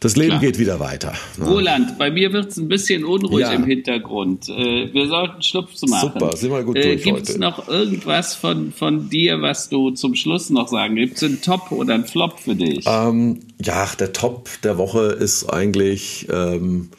[0.00, 0.40] das Leben Klar.
[0.40, 1.12] geht wieder weiter.
[1.38, 1.46] Ne?
[1.46, 3.52] Roland, bei mir wird es ein bisschen unruhig ja.
[3.52, 4.48] im Hintergrund.
[4.48, 6.12] Äh, wir sollten Schlupf zu machen.
[6.14, 9.90] Super, sind wir gut äh, durch Gibt es noch irgendwas von, von dir, was du
[9.90, 10.96] zum Schluss noch sagen?
[10.96, 12.84] Gibt es einen Top oder ein Flop für dich?
[12.86, 16.90] Ähm, ja, der Top der Woche ist eigentlich, ähm,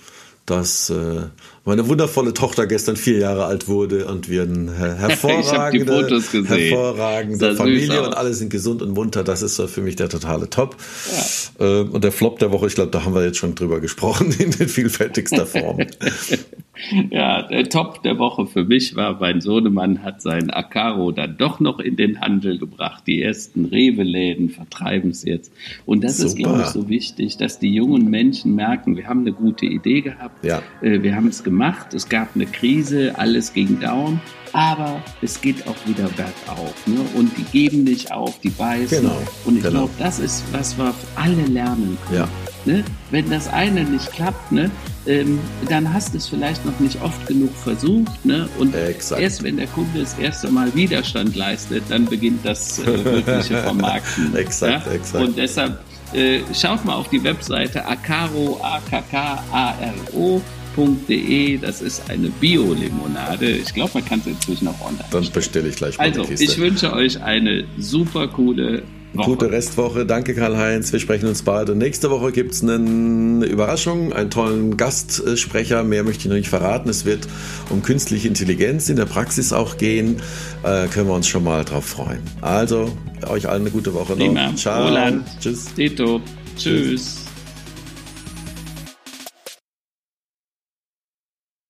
[0.46, 1.22] dass äh,
[1.64, 8.14] meine wundervolle Tochter gestern vier Jahre alt wurde und wir eine hervorragende, hervorragende Familie und
[8.14, 9.24] alle sind gesund und munter.
[9.24, 10.76] Das ist für mich der totale Top.
[11.60, 11.66] Ja.
[11.66, 14.32] Ähm, und der Flop der Woche, ich glaube, da haben wir jetzt schon drüber gesprochen
[14.38, 15.80] in den vielfältigster Form.
[17.10, 21.60] Ja, der Top der Woche für mich war, mein Sohnemann hat sein Akaro dann doch
[21.60, 23.04] noch in den Handel gebracht.
[23.08, 25.54] Die ersten Rewe-Läden vertreiben es jetzt.
[25.86, 26.28] Und das Super.
[26.28, 30.02] ist, glaube ich, so wichtig, dass die jungen Menschen merken, wir haben eine gute Idee
[30.02, 30.62] gehabt, ja.
[30.82, 34.20] Äh, wir haben es gemacht, es gab eine Krise, alles ging down,
[34.54, 36.88] aber es geht auch wieder bergauf.
[36.88, 36.98] Ne?
[37.16, 39.02] Und die geben nicht auf, die beißen.
[39.02, 39.18] Genau.
[39.46, 39.80] Und ich genau.
[39.80, 42.20] glaube, das ist, was wir alle lernen können.
[42.20, 42.30] Ja.
[42.66, 42.84] Ne?
[43.12, 44.72] Wenn das eine nicht klappt, ne,
[45.06, 45.40] ähm,
[45.70, 48.26] dann hast du es vielleicht noch nicht oft genug versucht.
[48.26, 48.50] Ne?
[48.58, 49.22] Und exakt.
[49.22, 54.36] erst wenn der Kunde das erste Mal Widerstand leistet, dann beginnt das äh, wirkliche Vermarkten.
[54.36, 54.94] exakt, ja?
[54.94, 55.24] exakt.
[55.24, 55.80] Und deshalb
[56.14, 61.58] äh, schaut mal auf die Webseite akaro, a k k a r o.de.
[61.58, 63.50] Das ist eine Bio-Limonade.
[63.50, 65.06] Ich glaube, man kann es inzwischen auch online.
[65.12, 68.84] Dann bestelle ich gleich mal Also, ich wünsche euch eine super coole
[69.18, 69.30] Woche.
[69.30, 70.06] Gute Restwoche.
[70.06, 70.92] Danke, Karl-Heinz.
[70.92, 71.70] Wir sprechen uns bald.
[71.70, 75.84] Und nächste Woche gibt es eine Überraschung, einen tollen Gastsprecher.
[75.84, 76.90] Mehr möchte ich noch nicht verraten.
[76.90, 77.28] Es wird
[77.70, 80.18] um künstliche Intelligenz in der Praxis auch gehen.
[80.64, 82.22] Äh, können wir uns schon mal drauf freuen.
[82.42, 82.92] Also,
[83.28, 84.18] euch allen eine gute Woche noch.
[84.18, 84.56] Prima.
[84.56, 84.88] Ciao.
[84.88, 85.26] Roland.
[85.40, 85.74] Tschüss.
[85.74, 86.22] Tito.
[86.58, 86.88] Tschüss.
[86.88, 87.25] Tschüss.